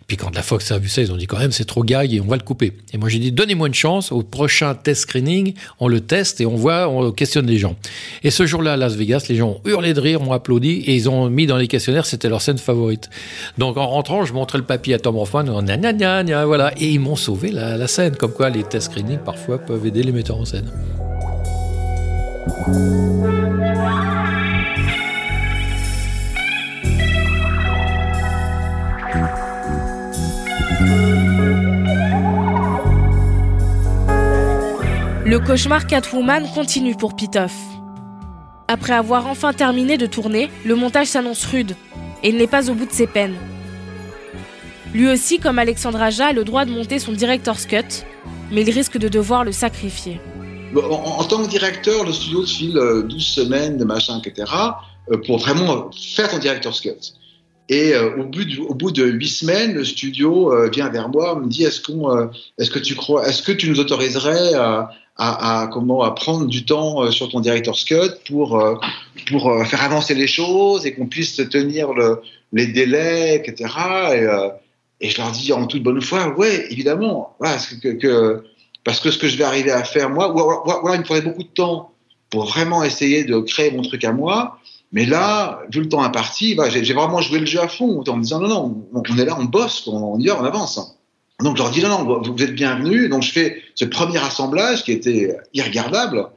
Puis 0.06 0.16
quand 0.16 0.34
la 0.34 0.42
Fox 0.42 0.70
a 0.70 0.78
vu 0.78 0.88
ça, 0.88 1.02
ils 1.02 1.12
ont 1.12 1.16
dit 1.16 1.26
quand 1.26 1.38
même 1.38 1.52
c'est 1.52 1.64
trop 1.64 1.82
gag 1.82 2.12
et 2.12 2.20
on 2.20 2.26
va 2.26 2.36
le 2.36 2.42
couper. 2.42 2.72
Et 2.92 2.98
moi 2.98 3.08
j'ai 3.08 3.18
dit 3.18 3.32
donnez-moi 3.32 3.66
une 3.66 3.74
chance. 3.74 4.12
Au 4.12 4.22
prochain 4.22 4.74
test 4.74 5.02
screening, 5.02 5.54
on 5.80 5.88
le 5.88 6.00
teste 6.00 6.40
et 6.40 6.46
on 6.46 6.54
voit, 6.54 6.88
on 6.88 7.10
questionne 7.10 7.46
les 7.46 7.58
gens. 7.58 7.76
Et 8.22 8.30
ce 8.30 8.46
jour-là 8.46 8.74
à 8.74 8.76
Las 8.76 8.94
Vegas, 8.94 9.26
les 9.28 9.36
gens 9.36 9.60
hurlé 9.64 9.94
de 9.94 10.00
rire, 10.00 10.22
ont 10.22 10.32
applaudi 10.32 10.82
et 10.86 10.94
ils 10.94 11.08
ont 11.08 11.28
mis 11.28 11.46
dans 11.46 11.56
les 11.56 11.68
questionnaires, 11.68 12.06
c'était 12.06 12.28
leur 12.28 12.40
scène 12.42 12.58
favorite. 12.58 13.10
Donc 13.58 13.76
en 13.76 13.86
rentrant, 13.86 14.24
je 14.24 14.32
montrais 14.32 14.58
le 14.58 14.64
papier 14.64 14.94
à 14.94 14.98
Tom 14.98 15.16
Hoffman, 15.16 15.44
gna, 15.44 15.76
gna, 15.76 16.22
gna, 16.22 16.46
voilà, 16.46 16.72
et 16.78 16.90
ils 16.90 17.00
m'ont 17.00 17.16
sauvé 17.16 17.50
la, 17.50 17.76
la, 17.76 17.86
scène, 17.86 18.16
comme 18.16 18.32
quoi 18.32 18.50
les 18.50 18.64
test 18.64 18.90
screening 18.90 19.18
parfois 19.18 19.58
peuvent 19.58 19.86
aider 19.86 20.02
les 20.02 20.12
metteurs 20.12 20.38
en 20.38 20.44
scène. 20.44 20.70
Le 35.32 35.38
cauchemar 35.38 35.86
Catwoman 35.86 36.46
continue 36.54 36.94
pour 36.94 37.16
Pitoff. 37.16 37.71
Après 38.72 38.94
avoir 38.94 39.26
enfin 39.26 39.52
terminé 39.52 39.98
de 39.98 40.06
tourner, 40.06 40.48
le 40.64 40.74
montage 40.74 41.08
s'annonce 41.08 41.44
rude 41.44 41.76
et 42.22 42.30
il 42.30 42.38
n'est 42.38 42.46
pas 42.46 42.70
au 42.70 42.74
bout 42.74 42.86
de 42.86 42.92
ses 42.92 43.06
peines. 43.06 43.36
Lui 44.94 45.10
aussi, 45.10 45.38
comme 45.38 45.58
Alexandre 45.58 46.00
Aja, 46.00 46.28
a 46.28 46.32
le 46.32 46.42
droit 46.42 46.64
de 46.64 46.70
monter 46.70 46.98
son 46.98 47.12
director's 47.12 47.66
cut, 47.66 48.06
mais 48.50 48.62
il 48.62 48.70
risque 48.70 48.96
de 48.96 49.08
devoir 49.08 49.44
le 49.44 49.52
sacrifier. 49.52 50.22
En, 50.74 51.22
tant 51.24 51.42
que 51.42 51.50
directeur, 51.50 52.06
le 52.06 52.12
studio 52.12 52.44
te 52.44 52.48
file 52.48 52.80
12 53.10 53.22
semaines 53.22 53.76
de 53.76 53.84
machin, 53.84 54.22
etc., 54.24 54.50
pour 55.26 55.36
vraiment 55.36 55.90
faire 56.14 56.30
ton 56.30 56.38
director's 56.38 56.80
cut. 56.80 57.12
Et 57.68 57.94
euh, 57.94 58.16
au, 58.16 58.24
bout 58.74 58.90
de, 58.90 59.04
huit 59.04 59.28
semaines, 59.28 59.74
le 59.74 59.84
studio 59.84 60.52
euh, 60.52 60.68
vient 60.68 60.88
vers 60.88 61.08
moi, 61.08 61.38
me 61.38 61.46
dit 61.46 61.64
est-ce 61.64 61.80
qu'on, 61.80 62.14
euh, 62.14 62.26
est-ce 62.58 62.70
que 62.70 62.78
tu 62.78 62.94
crois, 62.94 63.26
est-ce 63.28 63.42
que 63.42 63.52
tu 63.52 63.68
nous 63.68 63.80
autoriserais 63.80 64.54
à, 64.54 65.68
comment 65.72 66.02
à 66.02 66.10
prendre 66.12 66.46
du 66.46 66.64
temps 66.64 67.10
sur 67.10 67.28
ton 67.28 67.40
director's 67.40 67.84
cut 67.84 68.10
pour 68.26 68.60
pour 69.28 69.66
faire 69.66 69.82
avancer 69.82 70.14
les 70.14 70.26
choses 70.26 70.84
et 70.84 70.94
qu'on 70.94 71.06
puisse 71.06 71.36
tenir 71.36 71.92
le, 71.92 72.20
les 72.52 72.66
délais, 72.66 73.36
etc. 73.36 73.72
Et, 75.00 75.10
je 75.10 75.18
leur 75.18 75.30
dis 75.30 75.52
en 75.52 75.66
toute 75.66 75.82
bonne 75.82 76.00
foi, 76.00 76.28
ouais, 76.38 76.66
évidemment, 76.70 77.36
voilà, 77.38 77.56
que, 78.00 78.42
parce 78.84 79.00
que 79.00 79.10
ce 79.10 79.18
que 79.18 79.28
je 79.28 79.36
vais 79.36 79.44
arriver 79.44 79.70
à 79.70 79.84
faire 79.84 80.10
moi, 80.10 80.28
voilà, 80.28 80.96
il 80.96 81.00
me 81.00 81.04
faudrait 81.04 81.22
beaucoup 81.22 81.44
de 81.44 81.48
temps 81.48 81.92
pour 82.30 82.46
vraiment 82.46 82.82
essayer 82.82 83.24
de 83.24 83.38
créer 83.40 83.70
mon 83.70 83.82
truc 83.82 84.04
à 84.04 84.12
moi. 84.12 84.58
Mais 84.92 85.06
là, 85.06 85.62
vu 85.70 85.80
le 85.80 85.88
temps 85.88 86.02
imparti, 86.02 86.54
bah, 86.54 86.68
j'ai 86.68 86.92
vraiment 86.92 87.20
joué 87.20 87.38
le 87.38 87.46
jeu 87.46 87.60
à 87.60 87.68
fond 87.68 88.02
en 88.06 88.16
me 88.16 88.22
disant 88.22 88.40
non, 88.40 88.48
non, 88.48 88.86
on 88.92 89.18
est 89.18 89.24
là, 89.24 89.36
on 89.38 89.44
bosse, 89.44 89.86
on 89.86 90.18
y 90.18 90.26
va, 90.26 90.40
on 90.40 90.44
avance. 90.44 90.98
Donc 91.40 91.56
je 91.56 91.62
leur 91.62 91.72
dis 91.72 91.82
non, 91.82 91.88
non, 91.88 92.20
vous 92.20 92.42
êtes 92.42 92.54
bienvenus. 92.54 93.08
Donc 93.08 93.22
je 93.22 93.32
fais 93.32 93.62
ce 93.74 93.84
premier 93.84 94.18
assemblage 94.18 94.84
qui 94.84 94.92
était 94.92 95.36
irregardable 95.54 96.28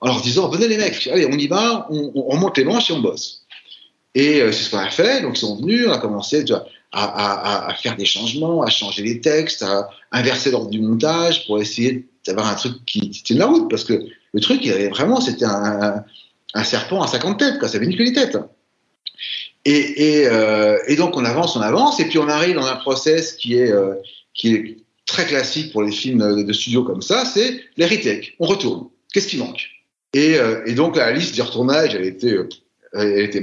en 0.00 0.06
leur 0.06 0.20
disant 0.20 0.48
venez 0.48 0.66
les 0.66 0.76
mecs, 0.76 1.06
allez, 1.06 1.26
on 1.26 1.38
y 1.38 1.46
va, 1.46 1.86
on, 1.90 2.12
on 2.14 2.36
monte 2.36 2.58
les 2.58 2.64
manches 2.64 2.90
et 2.90 2.94
on 2.94 3.00
bosse. 3.00 3.46
Et 4.14 4.40
euh, 4.40 4.52
c'est 4.52 4.64
ce 4.64 4.70
qu'on 4.70 4.78
a 4.78 4.90
fait. 4.90 5.22
Donc 5.22 5.36
ils 5.36 5.40
sont 5.40 5.56
venus, 5.56 5.86
on 5.88 5.92
a 5.92 5.98
commencé 5.98 6.44
à, 6.92 7.74
faire 7.80 7.96
des 7.96 8.04
changements, 8.04 8.62
à 8.62 8.70
changer 8.70 9.02
les 9.02 9.20
textes, 9.20 9.62
à 9.62 9.88
inverser 10.12 10.50
l'ordre 10.50 10.70
du 10.70 10.80
montage 10.80 11.46
pour 11.46 11.60
essayer 11.60 12.08
d'avoir 12.26 12.48
un 12.48 12.54
truc 12.54 12.84
qui 12.86 13.10
tienne 13.10 13.38
la 13.38 13.46
route. 13.46 13.70
Parce 13.70 13.84
que 13.84 13.94
le 14.32 14.40
truc, 14.40 14.64
il 14.64 14.72
avait 14.72 14.88
vraiment, 14.88 15.20
c'était 15.20 15.44
un, 15.44 16.04
un 16.54 16.64
serpent 16.64 17.02
à 17.02 17.06
50 17.06 17.38
têtes, 17.38 17.58
quoi. 17.58 17.68
Ça 17.68 17.76
avait 17.76 17.86
une 17.86 17.96
que 17.96 18.02
les 18.02 18.12
têtes. 18.12 18.36
Euh, 19.68 20.78
et, 20.86 20.96
donc 20.96 21.16
on 21.16 21.24
avance, 21.24 21.56
on 21.56 21.60
avance, 21.60 22.00
et 22.00 22.06
puis 22.06 22.18
on 22.18 22.28
arrive 22.28 22.54
dans 22.54 22.66
un 22.66 22.76
process 22.76 23.34
qui 23.34 23.56
est, 23.56 23.70
euh, 23.70 23.94
très 25.06 25.26
classique 25.26 25.72
pour 25.72 25.82
les 25.82 25.92
films 25.92 26.44
de 26.44 26.52
studio 26.52 26.84
comme 26.84 27.02
ça, 27.02 27.24
c'est 27.24 27.60
les. 27.76 28.34
On 28.38 28.46
retourne. 28.46 28.88
Qu'est-ce 29.12 29.26
qui 29.26 29.38
manque? 29.38 29.68
Et, 30.14 30.36
euh, 30.36 30.62
et, 30.66 30.74
donc 30.74 30.96
la 30.96 31.12
liste 31.12 31.34
du 31.34 31.42
retournage, 31.42 31.94
elle 31.94 32.06
était, 32.06 32.36
elle 32.92 33.18
était. 33.18 33.42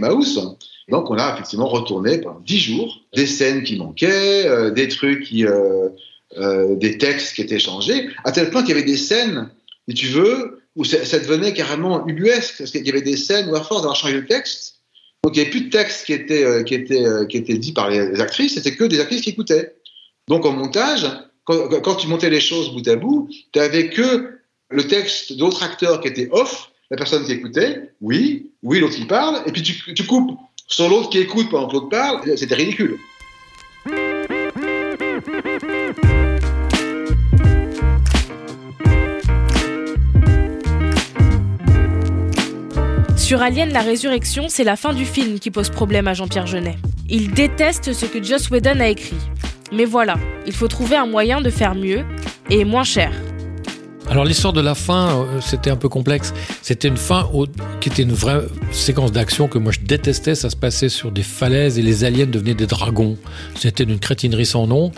Donc 0.89 1.12
on 1.12 1.17
a 1.17 1.34
effectivement 1.34 1.67
retourné 1.67 2.20
pendant 2.20 2.39
10 2.39 2.60
jours 2.60 3.02
des 3.13 3.28
scènes 3.28 3.63
qui 3.63 3.78
manquaient, 3.78 4.72
des 4.72 4.88
trucs 4.88 5.26
qui, 5.26 5.46
des 6.36 6.98
textes 6.98 7.36
qui 7.36 7.41
étaient 7.41 7.60
changés, 7.60 8.10
à 8.24 8.32
tel 8.32 8.50
point 8.50 8.62
qu'il 8.62 8.70
y 8.70 8.78
avait 8.78 8.88
des 8.88 8.98
scènes, 8.98 9.50
si 9.89 9.93
tu 9.93 10.08
veux, 10.08 10.62
où 10.78 10.86
ça, 10.86 11.20
devenait 11.20 11.54
carrément 11.54 12.08
ubuesque, 12.08 12.60
parce 12.60 12.72
qu'il 12.72 12.86
y 12.86 12.90
avait 12.90 13.02
des 13.02 13.18
scènes 13.18 13.50
où 13.50 13.56
à 13.56 13.63
force 13.63 13.82
d'avoir 13.82 13.96
changé 13.96 14.13
le 14.13 14.26
texte, 14.26 14.76
donc 15.24 15.36
il 15.36 15.40
n'y 15.40 15.42
avait 15.42 15.52
plus 15.52 15.62
de 15.62 15.70
texte 15.70 16.06
qui 16.06 16.13
était, 16.13 16.44
euh, 16.44 16.63
qui 16.63 16.76
était, 16.76 17.04
euh, 17.04 17.26
qui 17.26 17.38
était 17.38 17.58
dit 17.58 17.74
par 17.74 17.90
les 17.90 18.22
actrices, 18.22 18.54
c'était 18.54 18.76
que 18.76 18.84
des 18.84 19.00
actrices 19.00 19.22
qui 19.22 19.32
écoutaient. 19.32 19.76
Donc 20.28 20.46
en 20.46 20.54
montage, 20.54 21.06
quand, 21.44 21.82
quand 21.82 21.96
tu 21.96 22.08
montais 22.08 22.30
les 22.30 22.40
choses 22.40 22.72
bout 22.72 22.88
à 22.88 22.96
bout, 22.96 23.28
tu 23.52 23.60
n'avais 23.60 23.90
que 23.90 24.38
le 24.70 24.88
texte 24.88 25.36
d'autres 25.36 25.63
acteurs 25.63 26.00
qui 26.00 26.10
était 26.10 26.30
off, 26.32 26.72
la 26.92 26.98
personne 26.98 27.26
qui 27.26 27.32
écoutait, 27.32 27.90
oui, 28.00 28.52
oui, 28.62 28.80
l'autre 28.80 28.96
qui 28.96 29.06
parle, 29.06 29.42
et 29.48 29.52
puis 29.52 29.63
tu, 29.63 29.94
tu 29.94 30.06
coupes 30.06 30.38
Sur 30.68 30.90
l'autre 30.90 31.10
qui 31.10 31.18
écoute 31.18 31.50
pendant 31.50 31.68
que 31.68 31.74
l'autre 31.74 31.90
parle, 31.90 32.38
c'était 32.38 32.56
ridicule. 32.56 32.98
Sur 43.28 43.42
Alien 43.42 43.74
la 43.74 43.82
résurrection, 43.82 44.46
c'est 44.48 44.63
la 44.63 44.78
fin 44.78 44.94
du 44.94 45.04
film 45.04 45.38
qui 45.38 45.52
pose 45.52 45.70
problème 45.70 46.08
à 46.08 46.13
Jean-Pierre 46.13 46.48
Jeunet. 46.48 46.78
Il 47.10 47.32
déteste 47.32 47.92
ce 47.92 48.06
que 48.06 48.24
Joss 48.24 48.50
Whedon 48.50 48.80
a 48.80 48.88
écrit. 48.88 49.18
Mais 49.74 49.84
voilà, 49.84 50.16
il 50.46 50.54
faut 50.54 50.70
trouver 50.70 50.96
un 50.96 51.08
moyen 51.08 51.42
de 51.42 51.50
faire 51.50 51.76
mieux 51.76 52.06
et 52.50 52.63
moins 52.63 52.86
cher. 52.86 53.12
Alors 54.10 54.24
l'histoire 54.24 54.54
de 54.54 54.62
la 54.62 54.74
fin, 54.74 55.10
euh, 55.20 55.41
c'était 55.41 55.70
un 55.70 55.76
peu 55.76 55.89
complexe. 55.89 56.34
C'était 56.62 56.88
une 56.88 56.96
fin 56.98 57.30
au- 57.34 57.46
qui 57.82 57.89
était 57.89 58.04
une 58.04 58.13
vraie 58.13 58.39
séquence 58.72 59.12
d'action 59.12 59.50
que 59.50 59.58
moi 59.58 59.74
je 59.74 59.82
détestais. 59.82 60.34
Ça 60.34 60.50
se 60.50 60.56
passait 60.56 60.88
sur 60.88 61.12
des 61.12 61.24
falaises 61.24 61.78
et 61.78 61.82
les 61.82 62.06
aliens 62.06 62.26
devenaient 62.26 62.54
des 62.54 62.67
dragons. 62.67 63.17
C'était 63.56 63.86
d'une 63.86 64.00
crétinerie 64.00 64.46
sans 64.46 64.65
nom. 64.65 64.93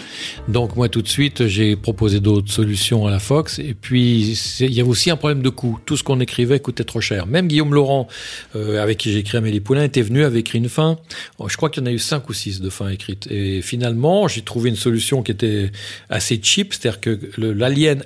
Donc 0.48 0.76
moi 0.76 0.90
tout 0.90 1.02
de 1.02 1.08
suite 1.08 1.48
j'ai 1.48 1.76
proposé 1.76 2.20
d'autres 2.20 2.52
solutions 2.52 3.08
à 3.08 3.12
la 3.12 3.18
Fox. 3.18 3.58
Et 3.58 3.74
puis 3.74 4.38
il 4.60 4.72
y 4.74 4.80
avait 4.80 4.90
aussi 4.90 5.10
un 5.10 5.16
problème 5.18 5.42
de 5.42 5.50
coût. 5.50 5.80
Tout 5.88 5.98
ce 5.98 6.04
qu'on 6.04 6.20
écrivait 6.20 6.60
coûtait 6.60 6.84
trop 6.84 7.02
cher. 7.02 7.26
Même 7.26 7.48
Guillaume 7.48 7.74
Laurent, 7.74 8.08
euh, 8.56 8.82
avec 8.82 9.00
qui 9.00 9.12
j'ai 9.12 9.20
écrit 9.20 9.40
Amélie 9.40 9.60
Poulain, 9.60 9.84
était 9.86 10.04
venu 10.04 10.24
avait 10.24 10.40
écrit 10.42 10.60
une 10.60 10.70
fin. 10.70 11.00
Oh, 11.40 11.50
Je 11.50 11.58
crois 11.58 11.72
qu'il 11.72 11.82
y 11.82 11.86
en 11.88 11.90
a 11.90 11.94
eu 11.94 12.00
cinq 12.00 12.30
ou 12.30 12.34
six 12.34 12.62
de 12.62 12.70
fins 12.70 12.90
écrites. 12.90 13.28
Et 13.32 13.64
finalement 13.64 14.28
j'ai 14.28 14.44
trouvé 14.44 14.70
une 14.70 14.76
solution 14.76 15.24
qui 15.24 15.32
était 15.32 15.72
assez 16.12 16.40
cheap, 16.42 16.76
c'est-à-dire 16.76 17.02
que 17.02 17.20
l'alien 17.40 18.04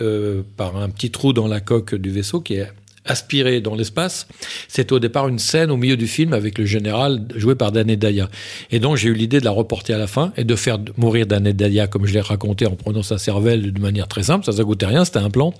euh, 0.00 0.42
par 0.56 0.76
un 0.76 0.88
petit 0.88 1.10
trou 1.10 1.32
dans 1.32 1.48
la 1.48 1.60
coque 1.60 1.94
du 1.94 2.10
vaisseau 2.10 2.40
qui 2.40 2.54
est 2.54 2.68
aspiré 3.04 3.60
dans 3.60 3.74
l'espace. 3.74 4.26
C'était 4.68 4.92
au 4.92 4.98
départ 4.98 5.28
une 5.28 5.38
scène 5.38 5.70
au 5.70 5.76
milieu 5.76 5.96
du 5.96 6.06
film 6.06 6.32
avec 6.32 6.58
le 6.58 6.64
général 6.64 7.26
joué 7.36 7.54
par 7.54 7.70
Dané 7.70 7.96
Daya. 7.96 8.30
Et 8.70 8.78
donc 8.78 8.96
j'ai 8.96 9.08
eu 9.10 9.14
l'idée 9.14 9.40
de 9.40 9.44
la 9.44 9.50
reporter 9.50 9.94
à 9.94 9.98
la 9.98 10.06
fin 10.06 10.32
et 10.36 10.44
de 10.44 10.56
faire 10.56 10.78
mourir 10.96 11.26
Dané 11.26 11.52
Daya 11.52 11.86
comme 11.86 12.06
je 12.06 12.14
l'ai 12.14 12.20
raconté 12.20 12.66
en 12.66 12.76
prenant 12.76 13.02
sa 13.02 13.18
cervelle 13.18 13.72
de 13.72 13.80
manière 13.80 14.08
très 14.08 14.24
simple, 14.24 14.44
ça 14.44 14.52
ça 14.52 14.64
coûtait 14.64 14.86
rien, 14.86 15.04
c'était 15.04 15.18
un 15.18 15.30
plan, 15.30 15.52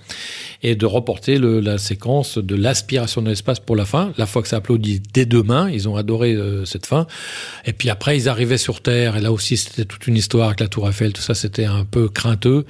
et 0.63 0.75
de 0.75 0.85
reporter 0.85 1.37
la 1.37 1.77
séquence 1.77 2.37
de 2.37 2.55
l'aspiration 2.55 3.21
de 3.21 3.29
l'espace 3.29 3.59
pour 3.59 3.75
la 3.75 3.85
fin. 3.85 4.11
La 4.17 4.25
fois 4.25 4.41
que 4.41 4.47
ça 4.47 4.57
applaudit 4.57 5.01
dès 5.13 5.25
demain, 5.25 5.69
ils 5.69 5.87
ont 5.87 5.95
adoré 5.95 6.33
euh, 6.33 6.65
cette 6.65 6.85
fin. 6.85 7.05
Et 7.65 7.73
puis 7.73 7.89
après 7.89 8.17
ils 8.17 8.27
arrivaient 8.27 8.57
sur 8.57 8.81
Terre 8.81 9.17
et 9.17 9.21
là 9.21 9.31
aussi 9.31 9.57
c'était 9.57 9.85
toute 9.85 10.07
une 10.07 10.17
histoire 10.17 10.47
avec 10.47 10.61
la 10.61 10.67
Tour 10.67 10.89
Eiffel, 10.89 11.13
tout 11.13 11.21
ça 11.21 11.35
c'était 11.35 11.65
un 11.65 11.85
peu 11.85 12.09
crainteux. 12.09 12.65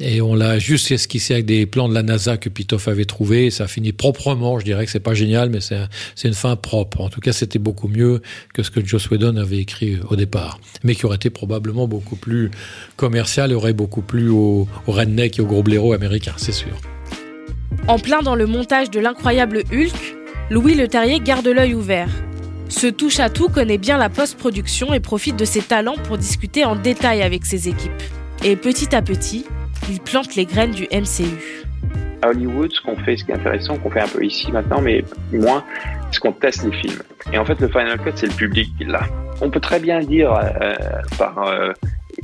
Et 0.00 0.20
on 0.20 0.34
l'a 0.36 0.60
juste 0.60 0.92
esquissé 0.92 1.34
avec 1.34 1.46
des 1.46 1.66
plans 1.66 1.88
de 1.88 1.94
la 1.94 2.04
NASA 2.04 2.36
que 2.36 2.48
Pitoff 2.48 2.86
avait 2.86 3.04
trouvé. 3.04 3.46
Et 3.46 3.50
ça 3.50 3.66
finit 3.66 3.92
proprement. 3.92 4.60
Je 4.60 4.64
dirais 4.64 4.84
que 4.84 4.92
c'est 4.92 5.00
pas 5.00 5.14
génial, 5.14 5.50
mais 5.50 5.60
c'est 5.60 5.74
un- 5.74 5.88
c'est 6.14 6.28
une 6.28 6.34
fin 6.34 6.54
propre. 6.54 7.00
En 7.00 7.08
tout 7.08 7.20
cas, 7.20 7.32
c'était 7.32 7.58
beaucoup 7.58 7.88
mieux 7.88 8.22
que 8.54 8.62
ce 8.62 8.70
que 8.70 8.84
Joss 8.84 9.10
Whedon 9.10 9.36
avait 9.36 9.58
écrit 9.58 9.98
au 10.08 10.14
départ, 10.14 10.60
mais 10.84 10.94
qui 10.94 11.04
aurait 11.04 11.16
été 11.16 11.30
probablement 11.30 11.88
beaucoup 11.88 12.14
plus 12.14 12.50
commercial, 12.96 13.50
et 13.50 13.54
aurait 13.54 13.72
beaucoup 13.72 14.02
plus 14.02 14.28
au, 14.28 14.68
au 14.86 14.92
redneck 14.92 15.38
et 15.38 15.42
au 15.42 15.46
gros 15.46 15.64
blaireau 15.64 15.92
américain, 15.92 16.34
c'est 16.36 16.52
sûr. 16.52 16.76
En 17.88 17.98
plein 17.98 18.22
dans 18.22 18.36
le 18.36 18.46
montage 18.46 18.90
de 18.90 19.00
l'incroyable 19.00 19.62
Hulk, 19.72 20.16
Louis 20.50 20.74
Le 20.74 20.86
Terrier 20.88 21.18
garde 21.20 21.46
l'œil 21.48 21.74
ouvert. 21.74 22.08
Ce 22.68 22.86
touche-à-tout 22.86 23.48
connaît 23.48 23.78
bien 23.78 23.98
la 23.98 24.10
post-production 24.10 24.92
et 24.94 25.00
profite 25.00 25.36
de 25.36 25.44
ses 25.44 25.62
talents 25.62 25.96
pour 26.04 26.18
discuter 26.18 26.64
en 26.64 26.76
détail 26.76 27.22
avec 27.22 27.44
ses 27.46 27.68
équipes. 27.68 27.90
Et 28.44 28.54
petit 28.56 28.94
à 28.94 29.02
petit, 29.02 29.44
il 29.88 30.00
plante 30.00 30.34
les 30.36 30.44
graines 30.44 30.72
du 30.72 30.84
MCU. 30.92 31.64
À 32.22 32.28
Hollywood, 32.28 32.72
ce 32.72 32.80
qu'on 32.80 32.96
fait, 32.96 33.16
ce 33.16 33.24
qui 33.24 33.30
est 33.30 33.34
intéressant, 33.34 33.76
qu'on 33.78 33.90
fait 33.90 34.00
un 34.00 34.08
peu 34.08 34.24
ici 34.24 34.50
maintenant, 34.50 34.80
mais 34.80 35.04
moins, 35.32 35.64
c'est 36.10 36.20
qu'on 36.20 36.32
teste 36.32 36.64
les 36.64 36.72
films. 36.72 37.02
Et 37.32 37.38
en 37.38 37.44
fait, 37.44 37.60
le 37.60 37.68
Final 37.68 37.98
Cut, 37.98 38.10
c'est 38.16 38.26
le 38.26 38.34
public 38.34 38.70
qui 38.76 38.84
l'a. 38.84 39.06
On 39.40 39.50
peut 39.50 39.60
très 39.60 39.78
bien 39.78 40.00
dire 40.00 40.32
euh, 40.32 40.74
par 41.16 41.38
euh, 41.46 41.72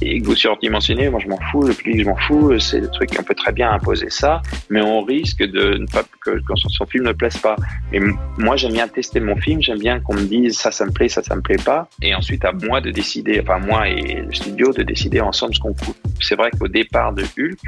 ego 0.03 0.35
surdimensionné, 0.35 1.09
moi 1.09 1.21
je 1.21 1.29
m'en 1.29 1.39
fous, 1.53 1.63
le 1.63 1.75
public 1.75 2.03
je 2.03 2.09
m'en 2.09 2.17
fous, 2.17 2.59
c'est 2.59 2.81
le 2.81 2.89
truc, 2.89 3.11
on 3.19 3.23
peut 3.23 3.35
très 3.35 3.53
bien 3.53 3.71
imposer 3.71 4.11
ça, 4.11 4.43
mais 4.69 4.81
on 4.81 5.03
risque 5.03 5.43
de 5.43 5.79
ne 5.79 5.87
pas 5.87 6.03
que, 6.25 6.41
son, 6.57 6.87
film 6.87 7.05
ne 7.05 7.13
plaise 7.13 7.37
pas. 7.39 7.57
Et 7.93 7.99
m- 7.99 8.17
moi 8.39 8.57
j'aime 8.57 8.73
bien 8.73 8.89
tester 8.89 9.21
mon 9.21 9.37
film, 9.37 9.63
j'aime 9.63 9.79
bien 9.79 10.01
qu'on 10.01 10.15
me 10.15 10.25
dise 10.25 10.57
ça, 10.59 10.71
ça 10.71 10.85
me 10.87 10.91
plaît, 10.91 11.09
ça, 11.09 11.23
ça 11.23 11.37
me 11.37 11.43
plaît 11.43 11.57
pas, 11.65 11.89
et 12.03 12.15
ensuite 12.15 12.45
à 12.45 12.53
moi 12.53 12.81
de 12.81 12.91
décider, 12.91 13.41
enfin 13.43 13.59
moi 13.59 13.89
et 13.89 14.23
le 14.27 14.33
studio 14.33 14.73
de 14.73 14.83
décider 14.83 15.21
ensemble 15.21 15.55
ce 15.55 15.61
qu'on 15.61 15.75
coupe. 15.75 15.97
C'est 16.21 16.37
vrai 16.37 16.51
qu'au 16.51 16.69
départ 16.69 17.13
de 17.13 17.23
Hulk, 17.23 17.59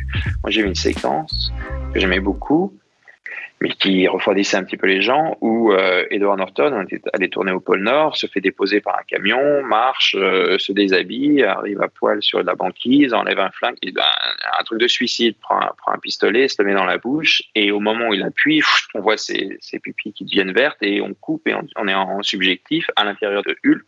moi 0.43 0.51
j'ai 0.51 0.63
eu 0.63 0.67
une 0.67 0.75
séquence 0.75 1.53
que 1.93 2.01
j'aimais 2.01 2.21
beaucoup, 2.21 2.73
mais 3.61 3.71
qui 3.71 4.07
refroidissait 4.07 4.57
un 4.57 4.65
petit 4.65 4.77
peu 4.77 4.87
les 4.87 5.01
gens, 5.01 5.39
où 5.41 5.73
euh, 5.73 6.05
Edward 6.11 6.39
Norton 6.39 6.85
allé 7.15 7.29
tourner 7.29 7.53
au 7.53 7.61
pôle 7.61 7.83
Nord, 7.83 8.17
se 8.17 8.27
fait 8.27 8.41
déposer 8.41 8.81
par 8.81 8.99
un 8.99 9.03
camion, 9.07 9.63
marche, 9.63 10.15
euh, 10.19 10.59
se 10.59 10.73
déshabille, 10.73 11.43
arrive 11.43 11.81
à 11.81 11.89
poil 11.89 12.23
sur 12.23 12.43
la 12.43 12.55
banquise, 12.55 13.15
enlève 13.15 13.39
un 13.39 13.51
flingue, 13.51 13.77
un, 13.87 14.65
truc 14.65 14.81
de 14.81 14.89
suicide, 14.89 15.37
prend 15.41 15.59
un, 15.61 15.99
pistolet, 15.99 16.49
se 16.49 16.61
le 16.61 16.69
met 16.69 16.75
dans 16.75 16.85
la 16.85 16.99
bouche, 16.99 17.43
et 17.55 17.73
au 17.73 17.81
moment 17.81 18.09
où 18.09 18.15
il 18.15 18.23
appuie, 18.23 18.63
on 18.95 19.01
voit 19.01 19.17
ses, 19.17 19.57
ses 19.61 19.79
pupilles 19.79 20.13
qui 20.13 20.25
deviennent 20.25 20.53
vertes, 20.53 20.83
et 20.83 21.01
on 21.01 21.15
coupe, 21.15 21.49
et 21.49 21.55
on 21.77 21.89
est 21.89 21.95
en 21.95 22.23
subjectif, 22.23 22.91
à 22.97 23.05
l'intérieur 23.05 23.43
de 23.43 23.57
Hulk, 23.65 23.85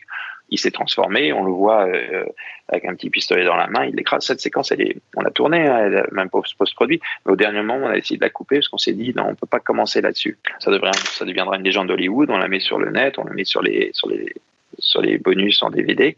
il 0.51 0.57
s'est 0.57 0.71
transformé, 0.71 1.31
on 1.33 1.43
le 1.43 1.51
voit 1.51 1.87
euh, 1.87 2.25
avec 2.67 2.85
un 2.85 2.95
petit 2.95 3.09
pistolet 3.09 3.45
dans 3.45 3.55
la 3.55 3.67
main, 3.67 3.85
il 3.85 3.95
l'écrase. 3.95 4.25
Cette 4.25 4.39
séquence, 4.39 4.71
elle 4.71 4.81
est, 4.81 4.97
on 5.15 5.21
l'a 5.21 5.31
tournée, 5.31 5.67
hein, 5.67 6.03
même 6.11 6.29
post- 6.29 6.57
post-produit, 6.57 6.99
mais 7.25 7.33
au 7.33 7.35
dernier 7.35 7.61
moment, 7.61 7.87
on 7.87 7.89
a 7.89 7.97
essayé 7.97 8.17
de 8.17 8.23
la 8.23 8.29
couper 8.29 8.57
parce 8.57 8.67
qu'on 8.67 8.77
s'est 8.77 8.93
dit 8.93 9.13
non, 9.15 9.25
on 9.29 9.35
peut 9.35 9.47
pas 9.47 9.59
commencer 9.59 10.01
là-dessus. 10.01 10.37
Ça 10.59 10.71
deviendra 10.71 11.57
une 11.57 11.63
légende 11.63 11.87
d'Hollywood. 11.87 12.29
On 12.29 12.37
la 12.37 12.47
met 12.47 12.59
sur 12.59 12.79
le 12.79 12.91
net, 12.91 13.17
on 13.17 13.23
la 13.23 13.33
met 13.33 13.45
sur 13.45 13.61
les, 13.61 13.91
sur 13.93 14.09
les, 14.09 14.33
sur 14.77 15.01
les 15.01 15.17
bonus 15.17 15.61
en 15.63 15.69
DVD. 15.69 16.17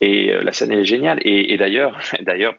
Et 0.00 0.32
euh, 0.32 0.42
la 0.42 0.52
scène 0.52 0.72
est 0.72 0.84
géniale. 0.84 1.18
Et, 1.22 1.56
d'ailleurs, 1.56 2.00
d'ailleurs, 2.20 2.54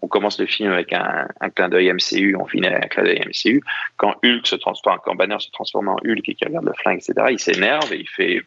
on 0.00 0.08
commence 0.08 0.38
le 0.38 0.46
film 0.46 0.70
avec 0.70 0.92
un, 0.92 1.26
clin 1.54 1.68
d'œil 1.68 1.92
MCU, 1.92 2.36
on 2.38 2.46
finit 2.46 2.68
avec 2.68 2.84
un 2.84 2.88
clin 2.88 3.02
d'œil 3.04 3.24
MCU. 3.26 3.62
Quand 3.96 4.14
Hulk 4.24 4.46
se 4.46 4.54
transforme, 4.54 4.98
quand 5.04 5.16
Banner 5.16 5.40
se 5.40 5.50
transforme 5.50 5.88
en 5.88 5.96
Hulk 6.04 6.28
et 6.28 6.34
qu'il 6.34 6.46
regarde 6.46 6.66
le 6.66 6.74
flingue, 6.74 6.98
etc., 6.98 7.26
il 7.30 7.38
s'énerve 7.40 7.92
et 7.92 8.00
il 8.00 8.08
fait 8.08 8.42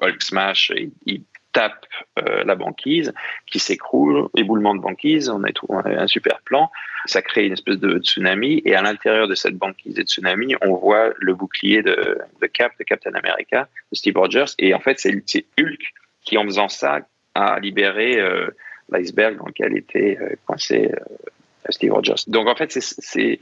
Hulk 0.00 0.22
smash, 0.22 0.70
et 0.70 0.90
il 1.06 1.22
tape 1.52 1.86
euh, 2.18 2.44
la 2.44 2.54
banquise 2.54 3.14
qui 3.46 3.58
s'écroule, 3.58 4.28
éboulement 4.36 4.74
de 4.74 4.80
banquise, 4.80 5.30
on 5.30 5.42
a 5.42 5.50
un 5.88 6.06
super 6.06 6.40
plan, 6.42 6.70
ça 7.06 7.22
crée 7.22 7.46
une 7.46 7.52
espèce 7.52 7.78
de 7.78 7.98
tsunami 7.98 8.62
et 8.64 8.74
à 8.74 8.82
l'intérieur 8.82 9.28
de 9.28 9.34
cette 9.34 9.56
banquise 9.56 9.94
de 9.94 10.02
tsunami, 10.02 10.54
on 10.60 10.74
voit 10.74 11.12
le 11.16 11.34
bouclier 11.34 11.82
de, 11.82 12.18
Cap, 12.52 12.72
de 12.78 12.84
Captain 12.84 13.14
America, 13.14 13.68
de 13.90 13.96
Steve 13.96 14.16
Rogers 14.16 14.52
et 14.58 14.74
en 14.74 14.80
fait 14.80 14.98
c'est 14.98 15.46
Hulk 15.58 15.94
qui 16.22 16.36
en 16.36 16.44
faisant 16.44 16.68
ça 16.68 17.00
a 17.34 17.58
libéré 17.60 18.18
euh, 18.18 18.48
l'iceberg 18.90 19.36
dans 19.38 19.46
lequel 19.46 19.76
était 19.76 20.18
euh, 20.20 20.34
coincé 20.46 20.90
euh, 20.92 21.70
Steve 21.70 21.92
Rogers. 21.92 22.14
Donc 22.26 22.48
en 22.48 22.56
fait 22.56 22.72
c'est 22.72 23.40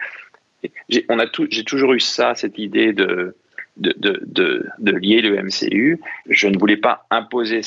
j'ai 0.89 1.65
toujours 1.65 1.93
eu 1.93 2.01
ça 2.01 2.35
cette 2.35 2.59
idée 2.59 2.93
de 2.93 3.37
de, 3.77 3.93
de, 3.99 4.67
de, 4.79 4.93
lier 4.93 5.21
le 5.21 5.43
MCU. 5.43 6.01
Je 6.29 6.49
ne 6.49 6.59
voulais 6.59 6.77
pas 6.77 7.07
imposer, 7.11 7.61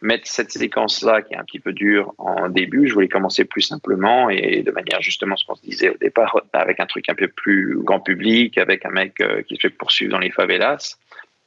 mettre 0.00 0.26
cette 0.26 0.50
séquence-là 0.50 1.22
qui 1.22 1.34
est 1.34 1.36
un 1.36 1.44
petit 1.44 1.60
peu 1.60 1.72
dure 1.72 2.14
en 2.18 2.48
début. 2.48 2.88
Je 2.88 2.94
voulais 2.94 3.08
commencer 3.08 3.44
plus 3.44 3.62
simplement 3.62 4.30
et 4.30 4.62
de 4.62 4.70
manière 4.70 5.02
justement 5.02 5.36
ce 5.36 5.44
qu'on 5.44 5.54
se 5.54 5.62
disait 5.62 5.90
au 5.90 5.96
départ, 5.98 6.40
avec 6.52 6.80
un 6.80 6.86
truc 6.86 7.08
un 7.08 7.14
peu 7.14 7.28
plus 7.28 7.78
grand 7.82 8.00
public, 8.00 8.56
avec 8.58 8.86
un 8.86 8.90
mec 8.90 9.20
euh, 9.20 9.42
qui 9.42 9.56
se 9.56 9.60
fait 9.60 9.70
poursuivre 9.70 10.12
dans 10.12 10.18
les 10.18 10.30
favelas 10.30 10.96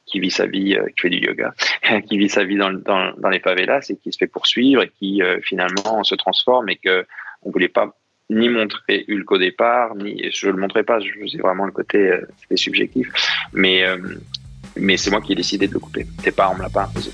qui 0.06 0.20
vit 0.20 0.30
sa 0.30 0.46
vie, 0.46 0.76
euh, 0.76 0.86
qui 0.88 1.02
fait 1.02 1.10
du 1.10 1.18
yoga, 1.18 1.54
qui 2.08 2.18
vit 2.18 2.28
sa 2.28 2.44
vie 2.44 2.56
dans, 2.56 2.72
dans, 2.72 3.12
dans 3.16 3.30
les 3.30 3.40
favelas 3.40 3.86
et 3.88 3.96
qui 3.96 4.12
se 4.12 4.18
fait 4.18 4.26
poursuivre 4.26 4.82
et 4.82 4.90
qui 4.98 5.22
euh, 5.22 5.40
finalement 5.42 6.04
se 6.04 6.14
transforme 6.14 6.68
et 6.68 6.76
que 6.76 7.06
on 7.42 7.50
voulait 7.50 7.68
pas 7.68 7.96
ni 8.30 8.48
montrer 8.48 9.04
Hulk 9.08 9.30
au 9.32 9.38
départ, 9.38 9.94
ni 9.96 10.30
je 10.32 10.48
le 10.48 10.56
montrais 10.56 10.82
pas, 10.82 10.98
je 11.00 11.10
faisais 11.20 11.38
vraiment 11.38 11.66
le 11.66 11.72
côté 11.72 11.98
euh, 11.98 12.26
subjectif, 12.54 13.08
mais 13.52 13.84
euh, 13.84 13.98
mais 14.76 14.96
c'est 14.96 15.10
moi 15.10 15.20
qui 15.20 15.32
ai 15.32 15.36
décidé 15.36 15.68
de 15.68 15.74
le 15.74 15.78
couper. 15.78 16.06
C'est 16.22 16.34
pas 16.34 16.50
on 16.50 16.56
me 16.56 16.62
l'a 16.62 16.70
pas 16.70 16.84
imposé. 16.84 17.10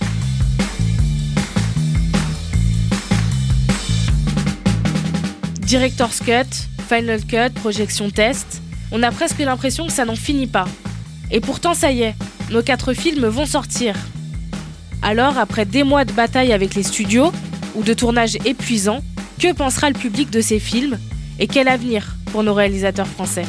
Director's 5.60 6.20
Cut, 6.20 6.68
Final 6.88 7.20
Cut, 7.26 7.54
projection 7.60 8.10
test, 8.10 8.62
on 8.92 9.02
a 9.02 9.10
presque 9.12 9.38
l'impression 9.38 9.86
que 9.86 9.92
ça 9.92 10.04
n'en 10.04 10.16
finit 10.16 10.48
pas. 10.48 10.66
Et 11.30 11.40
pourtant 11.40 11.74
ça 11.74 11.92
y 11.92 12.02
est, 12.02 12.14
nos 12.50 12.62
quatre 12.62 12.92
films 12.92 13.26
vont 13.26 13.46
sortir. 13.46 13.94
Alors, 15.02 15.38
après 15.38 15.64
des 15.64 15.82
mois 15.82 16.04
de 16.04 16.12
bataille 16.12 16.52
avec 16.52 16.74
les 16.74 16.82
studios, 16.82 17.32
ou 17.74 17.82
de 17.82 17.94
tournages 17.94 18.36
épuisants, 18.44 19.00
que 19.40 19.54
pensera 19.54 19.88
le 19.88 19.94
public 19.94 20.30
de 20.30 20.42
ces 20.42 20.58
films 20.58 20.98
et 21.38 21.46
quel 21.46 21.66
avenir 21.66 22.14
pour 22.30 22.42
nos 22.42 22.52
réalisateurs 22.52 23.06
français? 23.06 23.46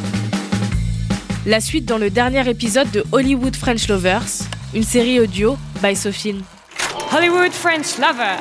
La 1.45 1.59
suite 1.59 1.85
dans 1.85 1.97
le 1.97 2.09
dernier 2.09 2.47
épisode 2.49 2.89
de 2.91 3.03
Hollywood 3.11 3.53
French 3.57 3.89
Lovers, 3.89 4.45
une 4.73 4.83
série 4.83 5.19
audio 5.19 5.57
by 5.83 5.93
Sophine. 5.93 6.43
Hollywood 7.13 7.51
French 7.51 7.97
Lover. 7.97 8.39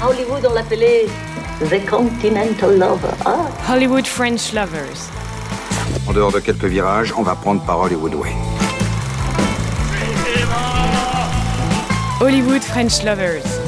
À 0.00 0.08
Hollywood, 0.08 0.46
on 0.50 0.54
l'appelait 0.54 1.04
The 1.68 1.84
Continental 1.86 2.78
Lover. 2.78 3.14
Ah, 3.26 3.48
Hollywood 3.70 4.06
French 4.06 4.54
Lovers. 4.54 5.10
En 6.06 6.14
dehors 6.14 6.32
de 6.32 6.40
quelques 6.40 6.64
virages, 6.64 7.12
on 7.18 7.22
va 7.22 7.34
prendre 7.34 7.62
par 7.62 7.78
Hollywood 7.78 8.14
Way. 8.14 8.32
Hollywood 12.22 12.62
French 12.62 13.02
Lovers. 13.04 13.61